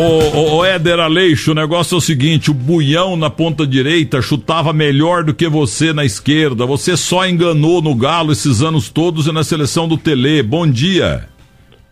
ô, 0.00 0.58
ô, 0.58 0.64
Éder 0.64 0.98
Aleixo, 0.98 1.52
o 1.52 1.54
negócio 1.54 1.94
é 1.94 1.98
o 1.98 2.00
seguinte: 2.00 2.50
o 2.50 2.54
Buião 2.54 3.16
na 3.16 3.28
ponta 3.28 3.66
direita 3.66 4.22
chutava 4.22 4.72
melhor 4.72 5.22
do 5.22 5.34
que 5.34 5.48
você 5.48 5.92
na 5.92 6.04
esquerda. 6.04 6.64
Você 6.66 6.96
só 6.96 7.26
enganou 7.26 7.82
no 7.82 7.94
Galo 7.94 8.32
esses 8.32 8.62
anos 8.62 8.88
todos 8.90 9.26
e 9.26 9.32
na 9.32 9.44
seleção 9.44 9.86
do 9.86 9.98
Tele. 9.98 10.42
Bom 10.42 10.66
dia. 10.66 11.28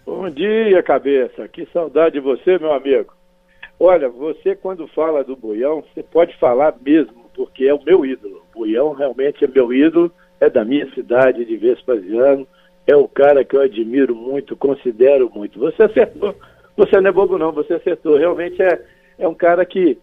Bom 0.06 0.28
dia, 0.30 0.82
cabeça. 0.82 1.46
Que 1.48 1.66
saudade 1.72 2.14
de 2.14 2.20
você, 2.20 2.58
meu 2.58 2.72
amigo. 2.72 3.12
Olha, 3.78 4.08
você 4.08 4.56
quando 4.56 4.88
fala 4.88 5.22
do 5.22 5.36
Buião, 5.36 5.84
você 5.94 6.02
pode 6.02 6.34
falar 6.38 6.74
mesmo, 6.84 7.26
porque 7.34 7.66
é 7.66 7.74
o 7.74 7.84
meu 7.84 8.04
ídolo. 8.04 8.42
O 8.54 8.60
Buião 8.60 8.92
realmente 8.92 9.44
é 9.44 9.48
meu 9.48 9.72
ídolo, 9.72 10.10
é 10.40 10.48
da 10.48 10.64
minha 10.64 10.90
cidade 10.94 11.44
de 11.44 11.56
Vespasiano, 11.56 12.46
é 12.86 12.96
o 12.96 13.06
cara 13.06 13.44
que 13.44 13.54
eu 13.54 13.60
admiro 13.60 14.16
muito, 14.16 14.56
considero 14.56 15.30
muito. 15.32 15.60
Você 15.60 15.84
acertou 15.84 16.34
você 16.78 17.00
não 17.00 17.10
é 17.10 17.12
bobo 17.12 17.36
não, 17.36 17.50
você 17.50 17.74
acertou. 17.74 18.16
Realmente 18.16 18.62
é, 18.62 18.80
é 19.18 19.26
um 19.26 19.34
cara 19.34 19.66
que 19.66 19.98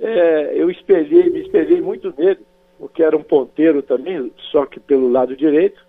é, 0.00 0.52
eu 0.54 0.68
espelhei, 0.68 1.30
me 1.30 1.40
espelhei 1.40 1.80
muito 1.80 2.12
nele, 2.18 2.40
porque 2.76 3.02
era 3.02 3.16
um 3.16 3.22
ponteiro 3.22 3.82
também, 3.82 4.32
só 4.50 4.66
que 4.66 4.80
pelo 4.80 5.08
lado 5.08 5.36
direito, 5.36 5.80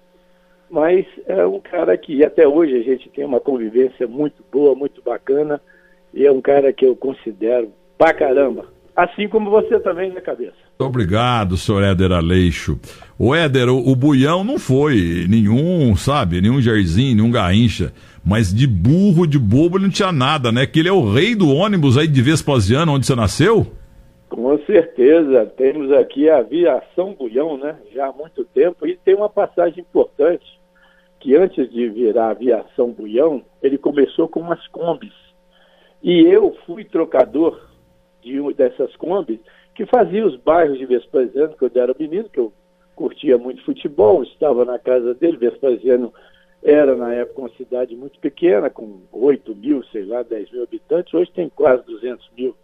mas 0.69 1.05
é 1.25 1.45
um 1.45 1.59
cara 1.59 1.97
que 1.97 2.23
até 2.23 2.47
hoje 2.47 2.75
a 2.75 2.83
gente 2.83 3.09
tem 3.09 3.25
uma 3.25 3.39
convivência 3.39 4.07
muito 4.07 4.43
boa, 4.51 4.75
muito 4.75 5.01
bacana, 5.01 5.59
e 6.13 6.25
é 6.25 6.31
um 6.31 6.41
cara 6.41 6.71
que 6.71 6.85
eu 6.85 6.95
considero 6.95 7.71
pra 7.97 8.13
caramba. 8.13 8.65
Assim 8.95 9.27
como 9.27 9.49
você 9.49 9.79
também, 9.79 10.11
né, 10.11 10.21
cabeça? 10.21 10.57
Obrigado, 10.77 11.57
senhor 11.57 11.83
Éder 11.83 12.11
Aleixo. 12.11 12.79
O 13.17 13.33
Éder, 13.33 13.69
o, 13.69 13.77
o 13.77 13.95
Buião 13.95 14.43
não 14.43 14.59
foi 14.59 15.25
nenhum, 15.27 15.95
sabe, 15.95 16.41
nenhum 16.41 16.61
Jairzinho, 16.61 17.15
nenhum 17.15 17.31
Garrincha. 17.31 17.93
Mas 18.25 18.53
de 18.53 18.67
burro, 18.67 19.25
de 19.25 19.39
bobo, 19.39 19.77
ele 19.77 19.85
não 19.85 19.91
tinha 19.91 20.11
nada, 20.11 20.51
né? 20.51 20.65
Que 20.65 20.79
ele 20.79 20.89
é 20.89 20.91
o 20.91 21.11
rei 21.11 21.35
do 21.35 21.49
ônibus 21.49 21.97
aí 21.97 22.07
de 22.07 22.21
Vespasiano, 22.21 22.93
onde 22.93 23.05
você 23.05 23.15
nasceu? 23.15 23.65
Com 24.29 24.57
certeza. 24.65 25.45
Temos 25.57 25.91
aqui 25.91 26.29
a 26.29 26.37
aviação 26.39 27.13
Buião, 27.13 27.57
né? 27.57 27.75
Já 27.93 28.07
há 28.07 28.13
muito 28.13 28.43
tempo. 28.45 28.85
E 28.85 28.95
tem 28.97 29.15
uma 29.15 29.29
passagem 29.29 29.79
importante, 29.81 30.45
que 31.19 31.35
antes 31.35 31.69
de 31.71 31.89
virar 31.89 32.31
aviação 32.31 32.91
Buião, 32.91 33.41
ele 33.61 33.77
começou 33.77 34.27
com 34.27 34.41
umas 34.41 34.65
combis. 34.67 35.13
E 36.03 36.21
eu 36.21 36.55
fui 36.65 36.85
trocador 36.85 37.59
de 38.21 38.39
uma 38.39 38.53
dessas 38.53 38.95
combis 38.95 39.39
que 39.75 39.85
fazia 39.85 40.25
os 40.25 40.35
bairros 40.35 40.77
de 40.77 40.85
Vespasiano, 40.85 41.55
que 41.57 41.63
eu 41.63 41.71
era 41.73 41.95
menino, 41.97 42.29
que 42.29 42.39
eu 42.39 42.51
curtia 42.95 43.37
muito 43.37 43.63
futebol, 43.63 44.23
estava 44.23 44.65
na 44.65 44.77
casa 44.77 45.13
dele, 45.13 45.37
Vespasiano 45.37 46.13
era 46.61 46.95
na 46.95 47.13
época 47.13 47.41
uma 47.41 47.49
cidade 47.51 47.95
muito 47.95 48.19
pequena, 48.19 48.69
com 48.69 49.01
8 49.11 49.55
mil, 49.55 49.83
sei 49.85 50.05
lá, 50.05 50.23
10 50.23 50.51
mil 50.51 50.63
habitantes, 50.63 51.13
hoje 51.13 51.31
tem 51.31 51.49
quase 51.49 51.83
200 51.85 52.29
mil. 52.37 52.55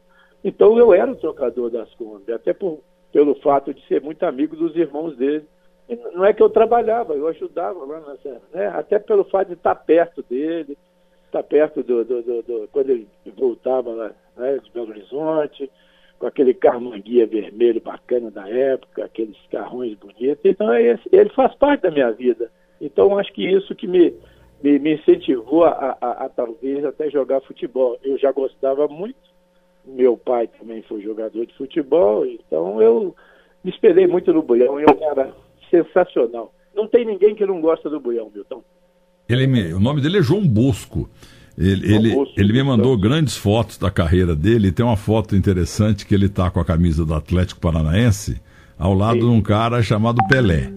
Então 0.43 0.77
eu 0.77 0.93
era 0.93 1.11
o 1.11 1.15
trocador 1.15 1.69
das 1.69 1.93
Kombi, 1.95 2.31
até 2.31 2.53
por, 2.53 2.79
pelo 3.11 3.35
fato 3.35 3.73
de 3.73 3.85
ser 3.87 4.01
muito 4.01 4.23
amigo 4.23 4.55
dos 4.55 4.75
irmãos 4.75 5.15
dele. 5.15 5.45
E 5.87 5.95
não 5.95 6.25
é 6.25 6.33
que 6.33 6.41
eu 6.41 6.49
trabalhava, 6.49 7.13
eu 7.13 7.27
ajudava 7.27 7.83
lá 7.85 7.99
nessa, 8.01 8.41
né? 8.53 8.67
até 8.67 8.99
pelo 8.99 9.23
fato 9.23 9.49
de 9.49 9.53
estar 9.53 9.75
perto 9.75 10.23
dele, 10.23 10.77
estar 11.25 11.43
perto 11.43 11.83
do, 11.83 12.03
do, 12.03 12.21
do, 12.21 12.41
do 12.41 12.69
quando 12.71 12.89
ele 12.89 13.07
voltava 13.35 13.91
lá 13.91 14.11
né, 14.35 14.57
de 14.57 14.71
Belo 14.71 14.89
Horizonte, 14.89 15.71
com 16.19 16.27
aquele 16.27 16.53
carro 16.53 16.81
manguia 16.81 17.27
vermelho 17.27 17.81
bacana 17.81 18.31
da 18.31 18.49
época, 18.49 19.05
aqueles 19.05 19.37
carrões 19.51 19.95
bonitos. 19.95 20.43
Então 20.43 20.71
é 20.73 20.99
ele 21.11 21.29
faz 21.29 21.53
parte 21.55 21.81
da 21.81 21.91
minha 21.91 22.11
vida. 22.11 22.51
Então, 22.85 23.17
acho 23.17 23.33
que 23.33 23.43
isso 23.43 23.73
que 23.73 23.87
me, 23.87 24.13
me, 24.63 24.77
me 24.77 24.93
incentivou 24.93 25.63
a, 25.65 25.97
a, 25.99 26.25
a, 26.25 26.29
talvez 26.29 26.85
até 26.85 27.09
jogar 27.09 27.41
futebol. 27.41 27.97
Eu 28.03 28.17
já 28.19 28.31
gostava 28.31 28.87
muito, 28.87 29.17
meu 29.85 30.15
pai 30.15 30.47
também 30.59 30.83
foi 30.83 31.01
jogador 31.01 31.45
de 31.45 31.53
futebol, 31.55 32.25
então 32.25 32.79
eu 32.81 33.15
me 33.63 33.71
espelhei 33.71 34.05
muito 34.05 34.31
no 34.31 34.43
Buião, 34.43 34.79
é 34.79 34.83
um 34.83 34.99
cara 34.99 35.33
sensacional. 35.71 36.53
Não 36.75 36.87
tem 36.87 37.05
ninguém 37.05 37.33
que 37.33 37.45
não 37.45 37.59
gosta 37.59 37.89
do 37.89 37.99
Buião, 37.99 38.29
Milton. 38.33 38.63
Ele 39.27 39.47
me, 39.47 39.73
o 39.73 39.79
nome 39.79 40.01
dele 40.01 40.19
é 40.19 40.21
João 40.21 40.47
Bosco. 40.47 41.09
Ele, 41.57 41.91
ele, 41.91 42.13
Bosco, 42.13 42.39
ele 42.39 42.53
me 42.53 42.61
mandou 42.61 42.95
grandes 42.97 43.35
fotos 43.35 43.79
da 43.79 43.89
carreira 43.89 44.35
dele. 44.35 44.71
Tem 44.71 44.85
uma 44.85 44.97
foto 44.97 45.35
interessante 45.35 46.05
que 46.05 46.13
ele 46.13 46.27
está 46.27 46.51
com 46.51 46.59
a 46.59 46.65
camisa 46.65 47.03
do 47.03 47.13
Atlético 47.15 47.61
Paranaense 47.61 48.39
ao 48.77 48.93
lado 48.93 49.21
Sim. 49.21 49.31
de 49.31 49.31
um 49.31 49.41
cara 49.41 49.81
chamado 49.81 50.19
Pelé. 50.27 50.69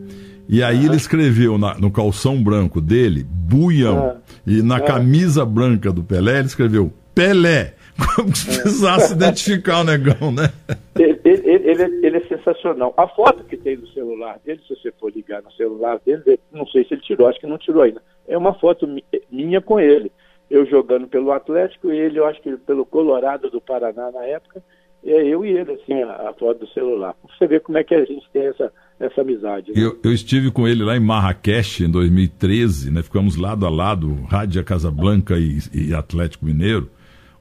E 0.48 0.62
aí 0.62 0.86
ele 0.86 0.97
escreveu 0.97 1.59
na, 1.59 1.75
no 1.75 1.91
calção 1.91 2.42
branco 2.42 2.81
dele, 2.81 3.22
Buião. 3.22 3.98
Ah. 3.98 4.16
E 4.47 4.62
na 4.62 4.76
ah. 4.76 4.81
camisa 4.81 5.44
branca 5.44 5.92
do 5.92 6.03
Pelé, 6.03 6.38
ele 6.38 6.47
escreveu 6.47 6.91
Pelé. 7.14 7.75
Como 8.16 8.34
se 8.34 8.47
precisasse 8.47 9.12
identificar 9.12 9.81
o 9.81 9.84
negão, 9.84 10.31
né? 10.32 10.53
Ele, 10.97 11.20
ele, 11.25 11.70
ele, 11.70 12.06
ele, 12.06 12.16
é 12.16 12.20
sensacional. 12.28 12.94
A 12.97 13.08
foto 13.08 13.44
que 13.44 13.56
tem 13.56 13.76
no 13.76 13.88
celular 13.88 14.38
dele, 14.44 14.60
se 14.66 14.75
você 14.75 14.92
for 14.92 15.12
ligar 15.12 15.42
no 15.42 15.53
celular 15.53 16.00
dele, 16.06 16.38
não 16.53 16.66
sei 16.69 16.84
se 16.84 16.94
ele 16.94 17.03
tirou, 17.03 17.28
acho 17.28 17.41
que 17.41 17.47
não 17.47 17.58
tirou 17.58 17.82
ainda. 17.82 18.00
É 18.26 18.38
uma 18.38 18.54
foto 18.54 18.88
minha 19.31 19.60
com 19.60 19.81
ele. 19.81 20.12
Eu 20.48 20.64
jogando 20.64 21.08
pelo 21.08 21.32
Atlético 21.32 21.92
e 21.92 21.98
ele, 21.98 22.20
eu 22.20 22.25
acho 22.25 22.41
que 22.41 22.56
pelo 22.58 22.87
Colorado 22.87 23.50
do 23.50 23.60
Paraná 23.60 24.10
na 24.12 24.25
época. 24.25 24.62
É 25.04 25.22
eu 25.25 25.44
e 25.44 25.50
ele, 25.50 25.72
assim, 25.72 26.03
a, 26.03 26.31
a 26.31 26.34
foto 26.34 26.60
do 26.60 26.69
celular. 26.69 27.14
Você 27.28 27.47
vê 27.47 27.60
como 27.60 27.78
é 27.78 27.84
que 27.84 27.94
a 27.94 28.04
gente 28.04 28.28
tem 28.32 28.47
essa 28.47 28.72
essa 29.00 29.20
amizade. 29.20 29.72
Né? 29.72 29.81
Eu, 29.81 29.98
eu, 30.03 30.12
estive 30.12 30.50
com 30.50 30.66
ele 30.66 30.82
lá 30.82 30.97
em 30.97 31.00
Marrakech 31.00 31.84
em 31.84 31.91
2013, 31.91 32.91
né? 32.91 33.03
Ficamos 33.03 33.36
lado 33.36 33.64
a 33.64 33.70
lado, 33.70 34.14
Rádio 34.28 34.62
Casablanca 34.64 35.38
e, 35.38 35.59
e 35.72 35.94
Atlético 35.94 36.44
Mineiro. 36.44 36.91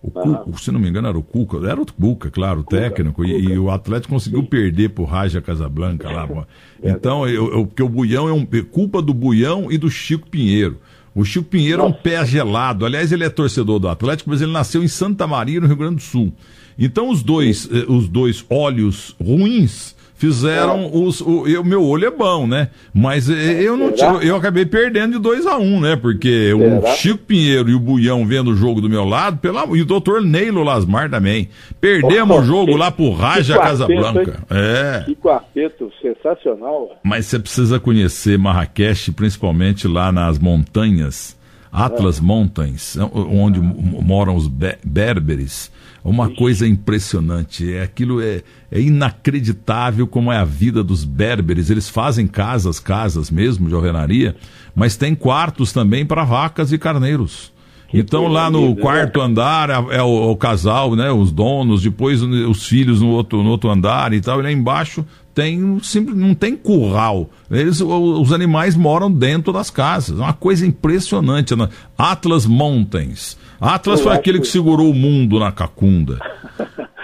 O 0.02 0.12
ah. 0.16 0.22
Cuca, 0.22 0.58
se 0.60 0.72
não 0.72 0.80
me 0.80 0.88
engano, 0.88 1.08
era 1.08 1.18
o 1.18 1.24
Cuca, 1.24 1.58
era 1.68 1.82
o 1.82 1.86
Cuca, 1.86 2.30
claro, 2.30 2.62
o 2.62 2.64
Cuca, 2.64 2.78
técnico, 2.78 3.24
Cuca. 3.24 3.28
E, 3.28 3.46
e, 3.46 3.58
o 3.58 3.72
Atlético 3.72 4.14
conseguiu 4.14 4.42
Sim. 4.42 4.46
perder 4.46 4.90
pro 4.90 5.04
Raja 5.04 5.42
Casablanca 5.42 6.10
lá. 6.10 6.28
então, 6.84 7.28
eu, 7.28 7.52
eu, 7.52 7.66
porque 7.66 7.82
o 7.82 7.90
Buião 7.90 8.30
é 8.30 8.34
um, 8.34 8.48
é 8.52 8.62
culpa 8.62 9.02
do 9.02 9.14
Buião 9.14 9.72
e 9.72 9.78
do 9.78 9.90
Chico 9.90 10.30
Pinheiro. 10.30 10.78
O 11.16 11.26
Chico 11.26 11.46
Pinheiro 11.46 11.82
Nossa. 11.82 11.96
é 11.96 11.98
um 11.98 12.02
pé 12.02 12.26
gelado. 12.26 12.86
Aliás, 12.86 13.12
ele 13.12 13.24
é 13.24 13.30
torcedor 13.30 13.80
do 13.80 13.90
Atlético, 13.90 14.30
mas 14.30 14.40
ele 14.40 14.52
nasceu 14.52 14.84
em 14.84 14.88
Santa 14.88 15.26
Maria, 15.26 15.60
no 15.60 15.66
Rio 15.66 15.76
Grande 15.76 15.96
do 15.96 16.02
Sul. 16.02 16.32
Então, 16.78 17.10
os 17.10 17.24
dois, 17.24 17.68
eh, 17.72 17.86
os 17.92 18.08
dois 18.08 18.46
olhos 18.48 19.16
ruins 19.20 19.97
fizeram 20.18 20.84
é. 20.84 20.90
os. 20.92 21.22
O, 21.22 21.44
o, 21.44 21.64
meu 21.64 21.84
olho 21.86 22.08
é 22.08 22.12
bom, 22.12 22.46
né? 22.46 22.70
Mas 22.94 23.30
é, 23.30 23.62
eu 23.62 23.78
não 23.78 23.90
eu, 23.90 24.22
eu 24.22 24.36
acabei 24.36 24.66
perdendo 24.66 25.14
de 25.14 25.20
2 25.20 25.46
a 25.46 25.58
1 25.58 25.62
um, 25.62 25.80
né? 25.80 25.96
Porque 25.96 26.54
Será? 26.58 26.80
o 26.80 26.96
Chico 26.96 27.20
Pinheiro 27.20 27.70
e 27.70 27.76
o 27.76 27.80
Buião 27.80 28.26
vendo 28.26 28.52
o 28.52 28.56
jogo 28.56 28.82
do 28.82 28.90
meu 28.90 29.06
lado, 29.06 29.38
pela, 29.38 29.66
e 29.78 29.82
o 29.82 29.86
doutor 29.86 30.22
Neilo 30.22 30.64
Lasmar 30.64 31.10
também. 31.10 31.50
Perdemos 31.80 32.40
o 32.40 32.44
jogo 32.44 32.76
lá 32.76 32.92
pro 32.92 33.12
Raja 33.12 33.58
Casablanca. 33.58 34.44
É. 34.50 35.04
Que 35.06 35.16
quarteto 35.16 35.92
sensacional. 36.02 36.98
Mas 37.04 37.28
você 37.28 37.40
precisa 37.40 37.80
conhecer 37.80 38.38
Marrakech, 38.38 39.12
principalmente 39.12 39.88
lá 39.88 40.12
nas 40.12 40.40
montanhas. 40.40 41.38
Atlas 41.72 42.18
é. 42.18 42.22
Mountains, 42.24 42.98
onde 43.14 43.60
moram 43.60 44.36
os 44.36 44.48
berberes 44.48 45.72
uma 46.04 46.30
coisa 46.30 46.68
impressionante. 46.68 47.74
É 47.74 47.84
aquilo 47.84 48.22
é, 48.22 48.42
é 48.72 48.80
inacreditável 48.80 50.08
como 50.08 50.32
é 50.32 50.38
a 50.38 50.46
vida 50.46 50.84
dos 50.84 51.04
berberes. 51.04 51.70
Eles 51.70 51.90
fazem 51.90 52.28
casas, 52.28 52.80
casas 52.80 53.30
mesmo 53.30 53.68
de 53.68 53.76
alvenaria, 53.76 54.36
mas 54.76 54.96
tem 54.96 55.14
quartos 55.16 55.72
também 55.72 56.06
para 56.06 56.24
vacas 56.24 56.72
e 56.72 56.78
carneiros. 56.78 57.52
Então 57.94 58.28
lá 58.28 58.50
no 58.50 58.76
quarto 58.76 59.22
andar 59.22 59.70
é, 59.70 59.98
é 59.98 60.04
o, 60.04 60.32
o, 60.32 60.36
casal, 60.36 60.96
né, 60.96 61.10
os 61.10 61.32
donos, 61.32 61.84
depois 61.84 62.22
os 62.22 62.66
filhos 62.66 63.02
no 63.02 63.10
outro, 63.10 63.42
no 63.42 63.50
outro 63.50 63.70
andar 63.70 64.12
e 64.14 64.20
tal. 64.20 64.40
E 64.40 64.44
lá 64.44 64.52
embaixo 64.52 65.06
tem 65.38 65.80
não 66.16 66.34
tem 66.34 66.58
curral. 66.58 67.30
Eles, 67.52 67.80
os 67.80 68.34
animais 68.34 68.76
moram 68.76 69.12
dentro 69.12 69.54
das 69.54 69.70
casas. 69.70 70.20
É 70.20 70.24
uma 70.24 70.34
coisa 70.34 70.66
impressionante. 70.66 71.56
Né? 71.56 71.70
Atlas 71.96 72.48
Mountains. 72.48 73.38
Atlas 73.62 74.00
eu 74.00 74.06
foi 74.06 74.16
aquele 74.16 74.40
que 74.40 74.48
segurou 74.48 74.90
o 74.90 74.96
mundo 74.96 75.40
na 75.40 75.52
cacunda. 75.52 76.18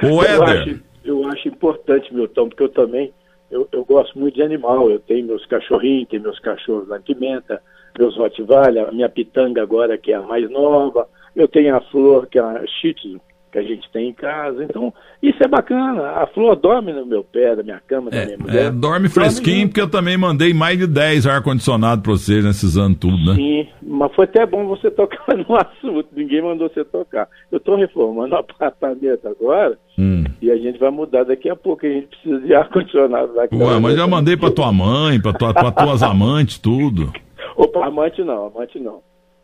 O 0.03 0.21
Éder. 0.21 0.33
Eu 0.35 0.43
acho, 0.43 0.79
eu 1.05 1.27
acho 1.29 1.47
importante, 1.47 2.13
Milton, 2.13 2.49
porque 2.49 2.63
eu 2.63 2.67
também 2.67 3.13
eu, 3.49 3.65
eu, 3.71 3.85
gosto 3.85 4.19
muito 4.19 4.35
de 4.35 4.41
animal. 4.41 4.91
Eu 4.91 4.99
tenho 4.99 5.25
meus 5.27 5.45
cachorrinhos, 5.45 6.09
tenho 6.09 6.23
meus 6.23 6.39
cachorros 6.39 6.89
na 6.89 6.99
pimenta, 6.99 7.61
meus 7.97 8.17
Rottweiler, 8.17 8.89
a 8.89 8.91
minha 8.91 9.07
pitanga 9.07 9.61
agora, 9.61 9.97
que 9.97 10.11
é 10.11 10.15
a 10.15 10.21
mais 10.21 10.49
nova. 10.51 11.07
Eu 11.33 11.47
tenho 11.47 11.73
a 11.73 11.79
flor, 11.79 12.27
que 12.27 12.37
é 12.37 12.41
a 12.41 12.65
Shih 12.67 12.95
Tzu, 12.95 13.21
que 13.53 13.59
a 13.59 13.61
gente 13.61 13.87
tem 13.91 14.09
em 14.09 14.13
casa. 14.13 14.63
Então, 14.63 14.91
isso 15.21 15.37
é 15.41 15.47
bacana. 15.47 16.01
A 16.13 16.27
flor 16.27 16.55
dorme 16.55 16.91
no 16.91 17.05
meu 17.05 17.23
pé, 17.23 17.55
da 17.55 17.61
minha 17.61 17.79
cama, 17.87 18.09
da 18.09 18.17
é, 18.17 18.25
minha 18.25 18.37
mulher. 18.39 18.65
É, 18.65 18.71
dorme 18.71 19.07
fresquinho, 19.07 19.57
dorme 19.57 19.67
porque 19.67 19.81
eu 19.81 19.89
também 19.89 20.17
mandei 20.17 20.53
mais 20.53 20.79
de 20.79 20.87
10 20.87 21.27
ar-condicionado 21.27 22.01
para 22.01 22.11
vocês 22.11 22.43
nesses 22.43 22.75
anos 22.75 22.97
tudo, 22.97 23.15
né? 23.23 23.35
Sim, 23.35 23.67
mas 23.83 24.13
foi 24.15 24.25
até 24.25 24.43
bom 24.45 24.65
você 24.65 24.89
tocar 24.89 25.23
no 25.37 25.55
assunto. 25.55 26.07
Ninguém 26.15 26.41
mandou 26.41 26.67
você 26.67 26.83
tocar. 26.83 27.29
Eu 27.51 27.59
estou 27.59 27.75
reformando 27.75 28.33
o 28.33 28.39
apartamento 28.39 29.27
agora 29.27 29.77
hum. 29.99 30.23
e 30.41 30.49
a 30.49 30.57
gente 30.57 30.79
vai 30.79 30.89
mudar 30.89 31.23
daqui 31.23 31.47
a 31.47 31.55
pouco. 31.55 31.85
A 31.85 31.89
gente 31.89 32.07
precisa 32.07 32.39
de 32.39 32.55
ar-condicionado 32.55 33.33
lá. 33.35 33.43
Ué, 33.53 33.79
mas 33.79 33.95
já 33.95 34.07
mandei 34.07 34.35
para 34.35 34.49
tua 34.49 34.73
mãe, 34.73 35.21
para 35.21 35.33
tua, 35.33 35.53
tuas 35.71 36.01
amantes, 36.03 36.57
tudo. 36.57 37.13
Opa, 37.55 37.85
amante 37.85 38.23
não, 38.23 38.47
amante 38.47 38.79
não. 38.79 38.99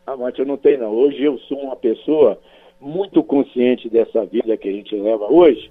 Amante 0.08 0.40
eu 0.40 0.48
não 0.48 0.58
tenho 0.58 0.80
não. 0.80 0.90
Hoje 0.90 1.22
eu 1.22 1.38
sou 1.48 1.60
uma 1.60 1.76
pessoa 1.76 2.40
muito 2.80 3.24
consciente 3.24 3.90
dessa 3.90 4.26
vida 4.26 4.56
que 4.58 4.70
a 4.70 4.72
gente 4.72 4.96
leva 4.96 5.26
hoje, 5.26 5.70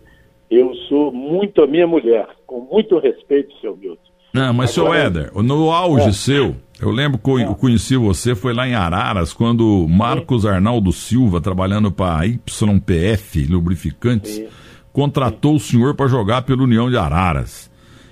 eu 0.51 0.75
sou 0.89 1.13
muito 1.13 1.63
a 1.63 1.67
minha 1.67 1.87
mulher, 1.87 2.27
com 2.47 2.61
muito 2.61 2.99
respeito, 2.99 3.55
seu 3.61 3.77
Milton. 3.77 4.09
Não, 4.33 4.53
mas, 4.53 4.71
seu 4.71 4.93
Éder, 4.93 5.33
no 5.35 5.71
auge 5.71 6.09
é. 6.09 6.13
seu, 6.13 6.55
eu 6.81 6.91
lembro 6.91 7.19
que 7.19 7.31
eu 7.31 7.39
é. 7.39 7.55
conheci 7.55 7.97
você, 7.97 8.35
foi 8.35 8.53
lá 8.53 8.69
em 8.69 8.75
Araras, 8.75 9.33
quando 9.33 9.87
Marcos 9.89 10.45
Arnaldo 10.45 10.93
Silva, 10.93 11.41
trabalhando 11.41 11.91
para 11.91 12.21
a 12.21 12.25
YPF 12.25 13.47
Lubrificantes, 13.47 14.33
Sim. 14.33 14.47
contratou 14.93 15.53
Sim. 15.53 15.57
o 15.57 15.61
senhor 15.61 15.95
para 15.95 16.09
jogar 16.09 16.43
pela 16.43 16.63
União 16.63 16.91
de 16.91 16.97
Araras. 16.97 17.69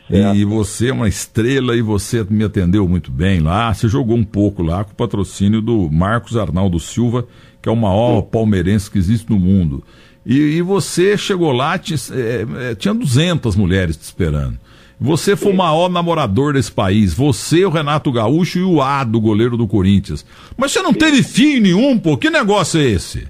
E 0.08 0.44
você 0.44 0.90
é 0.90 0.92
uma 0.92 1.08
estrela 1.08 1.76
e 1.76 1.82
você 1.82 2.24
me 2.30 2.44
atendeu 2.44 2.88
muito 2.88 3.10
bem 3.10 3.40
lá. 3.40 3.74
Você 3.74 3.88
jogou 3.88 4.16
um 4.16 4.24
pouco 4.24 4.62
lá 4.62 4.84
com 4.84 4.92
o 4.92 4.94
patrocínio 4.94 5.60
do 5.60 5.90
Marcos 5.90 6.36
Arnaldo 6.36 6.78
Silva, 6.78 7.26
que 7.66 7.68
é 7.68 7.72
o 7.72 7.74
maior 7.74 8.22
palmeirense 8.22 8.88
que 8.88 8.96
existe 8.96 9.28
no 9.28 9.40
mundo. 9.40 9.82
E, 10.24 10.36
e 10.36 10.62
você 10.62 11.18
chegou 11.18 11.50
lá, 11.50 11.76
tinha, 11.76 11.98
é, 12.12 12.70
é 12.70 12.74
tinha 12.76 12.94
200 12.94 13.56
mulheres 13.56 13.96
te 13.96 14.04
esperando. 14.04 14.56
Você 15.00 15.34
foi 15.34 15.50
o 15.50 15.56
maior 15.56 15.90
namorador 15.90 16.52
desse 16.52 16.70
país. 16.70 17.12
Você, 17.12 17.64
o 17.64 17.68
Renato 17.68 18.12
Gaúcho 18.12 18.60
e 18.60 18.62
o 18.62 18.80
Ado, 18.80 19.20
goleiro 19.20 19.56
do 19.56 19.66
Corinthians. 19.66 20.24
Mas 20.56 20.70
você 20.70 20.80
não 20.80 20.94
teve 20.94 21.24
filho 21.24 21.60
nenhum, 21.60 21.98
pô. 21.98 22.16
Que 22.16 22.30
negócio 22.30 22.80
é 22.80 22.84
esse? 22.84 23.26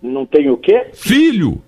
Não 0.00 0.24
tem 0.24 0.48
o 0.48 0.56
quê? 0.56 0.86
Filho. 0.92 1.60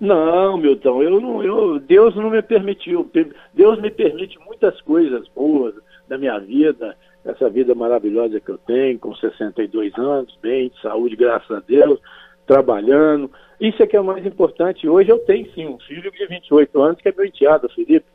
Não, 0.00 0.56
Milton, 0.56 1.02
eu 1.02 1.20
não, 1.20 1.42
eu, 1.42 1.78
Deus 1.80 2.16
não 2.16 2.30
me 2.30 2.40
permitiu. 2.40 3.06
Deus 3.52 3.78
me 3.78 3.90
permite 3.90 4.38
muitas 4.46 4.80
coisas 4.80 5.28
boas 5.36 5.74
da 6.08 6.16
minha 6.16 6.38
vida, 6.38 6.96
essa 7.30 7.50
vida 7.50 7.74
maravilhosa 7.74 8.40
que 8.40 8.50
eu 8.50 8.58
tenho, 8.58 8.98
com 8.98 9.14
62 9.14 9.96
anos, 9.98 10.36
bem, 10.40 10.70
de 10.70 10.80
saúde, 10.80 11.14
graças 11.14 11.50
a 11.50 11.60
Deus, 11.60 12.00
trabalhando. 12.46 13.30
Isso 13.60 13.82
é 13.82 13.86
que 13.86 13.96
é 13.96 14.00
o 14.00 14.04
mais 14.04 14.24
importante. 14.24 14.88
Hoje 14.88 15.10
eu 15.10 15.18
tenho 15.20 15.50
sim 15.52 15.66
um 15.66 15.78
filho 15.80 16.10
de 16.10 16.26
28 16.26 16.80
anos 16.80 17.00
que 17.00 17.08
é 17.08 17.14
meu 17.14 17.26
enteado, 17.26 17.68
Felipe. 17.68 18.06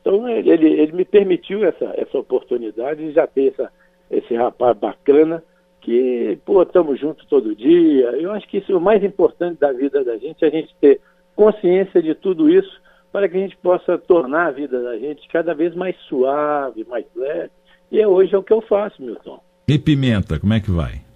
Então 0.00 0.28
ele, 0.28 0.50
ele, 0.50 0.68
ele 0.80 0.92
me 0.92 1.04
permitiu 1.04 1.64
essa, 1.64 1.92
essa 1.96 2.18
oportunidade 2.18 3.06
de 3.06 3.12
já 3.12 3.26
ter 3.26 3.52
essa, 3.52 3.70
esse 4.10 4.34
rapaz 4.34 4.76
bacana 4.76 5.42
que, 5.80 6.36
pô, 6.44 6.62
estamos 6.62 6.98
juntos 6.98 7.24
todo 7.26 7.54
dia. 7.54 8.10
Eu 8.16 8.32
acho 8.32 8.48
que 8.48 8.58
isso 8.58 8.72
é 8.72 8.76
o 8.76 8.80
mais 8.80 9.04
importante 9.04 9.60
da 9.60 9.72
vida 9.72 10.02
da 10.02 10.16
gente, 10.16 10.44
a 10.44 10.50
gente 10.50 10.74
ter 10.80 11.00
consciência 11.36 12.02
de 12.02 12.14
tudo 12.14 12.50
isso 12.50 12.80
para 13.12 13.28
que 13.28 13.36
a 13.36 13.40
gente 13.40 13.56
possa 13.58 13.96
tornar 13.96 14.48
a 14.48 14.50
vida 14.50 14.82
da 14.82 14.98
gente 14.98 15.28
cada 15.28 15.54
vez 15.54 15.74
mais 15.74 15.96
suave, 16.08 16.84
mais 16.88 17.06
leve. 17.14 17.50
E 17.90 18.04
hoje 18.04 18.34
é 18.34 18.38
o 18.38 18.42
que 18.42 18.52
eu 18.52 18.60
faço, 18.62 19.02
Milton. 19.02 19.40
E 19.68 19.78
pimenta, 19.78 20.38
como 20.38 20.54
é 20.54 20.60
que 20.60 20.70
vai? 20.70 21.06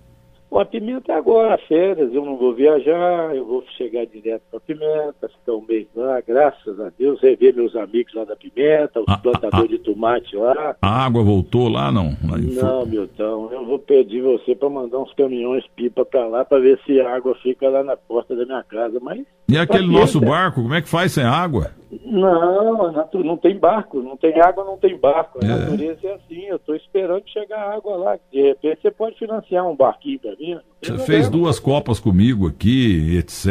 O 0.51 0.59
a 0.59 0.65
Pimenta 0.65 1.13
é 1.13 1.15
agora, 1.15 1.57
férias, 1.69 2.13
eu 2.13 2.25
não 2.25 2.37
vou 2.37 2.53
viajar, 2.53 3.37
eu 3.37 3.47
vou 3.47 3.65
chegar 3.79 4.05
direto 4.05 4.43
para 4.51 4.59
Pimenta, 4.59 5.29
ficar 5.29 5.53
um 5.53 5.65
mês 5.65 5.87
lá, 5.95 6.21
graças 6.21 6.81
a 6.81 6.91
Deus, 6.99 7.21
rever 7.21 7.55
meus 7.55 7.77
amigos 7.77 8.13
lá 8.15 8.25
da 8.25 8.35
Pimenta, 8.35 8.99
os 8.99 9.07
ah, 9.07 9.17
plantadores 9.19 9.71
ah, 9.71 9.77
de 9.77 9.79
tomate 9.79 10.35
lá. 10.35 10.75
A 10.83 11.05
água 11.07 11.23
voltou 11.23 11.69
lá, 11.69 11.93
não? 11.93 12.17
Lá 12.29 12.37
não, 12.37 12.85
Milton, 12.85 13.49
eu 13.53 13.65
vou 13.65 13.79
pedir 13.79 14.23
você 14.23 14.57
para 14.57 14.69
mandar 14.69 14.99
uns 14.99 15.15
caminhões 15.15 15.65
pipa 15.77 16.05
para 16.05 16.27
lá 16.27 16.45
para 16.45 16.59
ver 16.59 16.81
se 16.85 17.01
a 17.01 17.15
água 17.15 17.37
fica 17.37 17.69
lá 17.69 17.85
na 17.85 17.97
porta 17.97 18.35
da 18.35 18.45
minha 18.45 18.65
casa, 18.65 18.99
mas... 19.01 19.25
E 19.50 19.58
aquele 19.58 19.87
nosso 19.87 20.20
barco, 20.20 20.62
como 20.62 20.75
é 20.75 20.81
que 20.81 20.88
faz 20.88 21.12
sem 21.12 21.25
água? 21.25 21.73
Não, 22.05 22.93
não 23.25 23.37
tem 23.37 23.58
barco, 23.58 24.00
não 24.00 24.17
tem 24.17 24.41
água, 24.41 24.64
não 24.64 24.76
tem 24.76 24.97
barco. 24.97 25.41
A 25.43 25.47
é. 25.47 25.49
natureza 25.49 25.99
é 26.05 26.14
assim, 26.14 26.44
eu 26.47 26.56
estou 26.56 26.76
esperando 26.76 27.29
chegar 27.29 27.75
água 27.75 27.97
lá. 27.97 28.19
De 28.32 28.41
repente 28.41 28.81
você 28.81 28.91
pode 28.93 29.19
financiar 29.19 29.67
um 29.67 29.75
barquinho 29.75 30.20
para 30.20 30.37
mim. 30.37 30.58
Você 30.81 30.99
fez 30.99 31.29
duas 31.29 31.58
copas 31.58 31.99
comigo 31.99 32.47
aqui, 32.47 33.17
etc. 33.17 33.47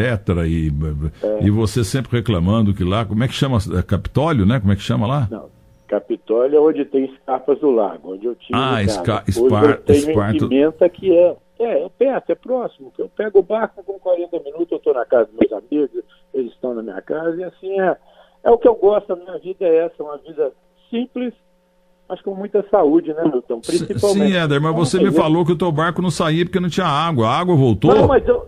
E, 0.48 0.72
é. 1.22 1.46
e 1.46 1.50
você 1.50 1.84
sempre 1.84 2.18
reclamando 2.18 2.74
que 2.74 2.84
lá, 2.84 3.04
como 3.04 3.24
é 3.24 3.28
que 3.28 3.34
chama? 3.34 3.58
É 3.78 3.82
Capitólio, 3.82 4.46
né? 4.46 4.60
Como 4.60 4.72
é 4.72 4.76
que 4.76 4.82
chama 4.82 5.06
lá? 5.06 5.28
Não. 5.30 5.50
Capitólio 5.90 6.56
é 6.56 6.62
onde 6.62 6.86
tem 6.86 7.06
escarpas 7.06 7.60
do 7.60 7.72
lago, 7.72 8.14
onde 8.14 8.26
eu 8.26 8.36
tinha. 8.36 8.76
Ah, 8.76 8.84
esca, 8.84 9.24
espar, 9.28 9.66
eu 9.66 9.78
tenho 9.78 10.10
Esparto. 10.10 10.48
Pimenta 10.48 10.88
que 10.88 11.12
é, 11.12 11.36
é, 11.60 11.84
é 11.84 11.90
perto, 11.90 12.32
é 12.32 12.36
próximo. 12.36 12.92
Eu 12.98 13.10
pego 13.10 13.40
o 13.40 13.44
barco 13.44 13.84
com 13.84 14.00
40 14.00 14.40
minutos, 14.40 14.72
eu 14.72 14.78
estou 14.78 14.94
na 14.94 15.06
casa 15.06 15.26
dos 15.26 15.40
meus 15.40 15.64
amigos, 15.64 16.04
eles 16.34 16.52
estão 16.54 16.74
na 16.74 16.82
minha 16.82 17.02
casa, 17.02 17.36
e 17.36 17.44
assim 17.44 17.80
é 17.80 17.98
é 18.44 18.50
o 18.50 18.58
que 18.58 18.68
eu 18.68 18.76
gosto, 18.76 19.14
a 19.14 19.16
minha 19.16 19.38
vida 19.38 19.66
é 19.66 19.86
essa, 19.86 20.02
uma 20.02 20.18
vida 20.18 20.52
simples, 20.90 21.34
mas 22.08 22.22
com 22.22 22.34
muita 22.34 22.66
saúde, 22.70 23.14
né, 23.14 23.24
Milton? 23.24 23.60
Principalmente. 23.60 24.32
Sim, 24.32 24.38
Éder, 24.38 24.62
mas 24.62 24.76
você 24.76 24.98
me 24.98 25.12
falou 25.12 25.46
que 25.46 25.52
o 25.52 25.58
teu 25.58 25.72
barco 25.72 26.02
não 26.02 26.10
saía 26.10 26.46
porque 26.46 26.60
não 26.60 26.70
tinha 26.70 26.88
água. 26.88 27.28
A 27.28 27.40
água 27.40 27.56
voltou? 27.56 27.94
Não, 27.94 28.08
mas 28.08 28.28
eu. 28.28 28.48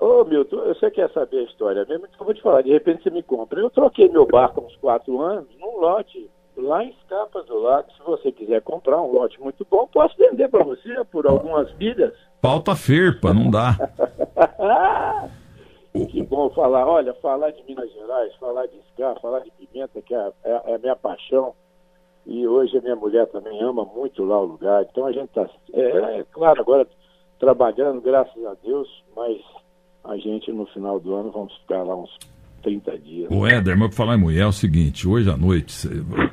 Ô, 0.00 0.24
Milton, 0.24 0.56
você 0.66 0.90
quer 0.90 1.10
saber 1.10 1.38
a 1.38 1.42
história 1.44 1.84
mesmo? 1.88 2.06
Então 2.06 2.20
eu 2.20 2.24
vou 2.26 2.34
te 2.34 2.42
falar, 2.42 2.62
de 2.62 2.70
repente 2.70 3.02
você 3.02 3.10
me 3.10 3.22
compra. 3.22 3.60
Eu 3.60 3.70
troquei 3.70 4.08
meu 4.08 4.26
barco 4.26 4.60
há 4.60 4.64
uns 4.64 4.76
quatro 4.76 5.20
anos 5.20 5.48
num 5.58 5.80
lote 5.80 6.28
lá 6.56 6.84
em 6.84 6.90
Escapas 6.90 7.46
do 7.46 7.58
Lago. 7.58 7.88
Se 7.96 8.02
você 8.04 8.30
quiser 8.30 8.60
comprar 8.62 9.00
um 9.00 9.12
lote 9.12 9.40
muito 9.40 9.66
bom, 9.68 9.88
posso 9.92 10.16
vender 10.18 10.48
para 10.48 10.62
você 10.62 11.02
por 11.10 11.26
algumas 11.26 11.72
milhas. 11.76 12.12
Pauta 12.42 12.74
ferpa, 12.74 13.32
não 13.32 13.48
dá. 13.48 13.78
Que 15.92 16.22
bom 16.22 16.48
falar, 16.50 16.86
olha, 16.86 17.12
falar 17.20 17.50
de 17.50 17.62
Minas 17.64 17.92
Gerais, 17.92 18.34
falar 18.40 18.64
de 18.64 18.80
Scar, 18.92 19.20
falar 19.20 19.40
de 19.40 19.50
Pimenta, 19.50 20.00
que 20.00 20.14
é, 20.14 20.32
é, 20.42 20.62
é, 20.72 20.74
a 20.74 20.78
minha 20.78 20.96
paixão. 20.96 21.52
E 22.26 22.46
hoje 22.46 22.78
a 22.78 22.80
minha 22.80 22.96
mulher 22.96 23.26
também 23.26 23.62
ama 23.62 23.84
muito 23.84 24.24
lá 24.24 24.40
o 24.40 24.46
lugar. 24.46 24.86
Então 24.90 25.06
a 25.06 25.12
gente 25.12 25.28
está, 25.28 25.46
é, 25.74 26.20
é, 26.20 26.24
claro, 26.32 26.62
agora 26.62 26.86
trabalhando, 27.38 28.00
graças 28.00 28.42
a 28.46 28.54
Deus, 28.64 28.88
mas 29.14 29.36
a 30.04 30.16
gente 30.16 30.50
no 30.50 30.64
final 30.66 30.98
do 30.98 31.14
ano 31.14 31.30
vamos 31.30 31.54
ficar 31.58 31.82
lá 31.82 31.94
uns 31.94 32.16
30 32.62 32.98
dias. 32.98 33.30
O 33.30 33.46
Éder, 33.46 33.76
mas 33.76 33.88
para 33.88 33.96
falar 33.96 34.14
em 34.16 34.20
mulher 34.20 34.44
é 34.44 34.46
o 34.46 34.52
seguinte, 34.52 35.06
hoje 35.06 35.30
à 35.30 35.36
noite, 35.36 35.86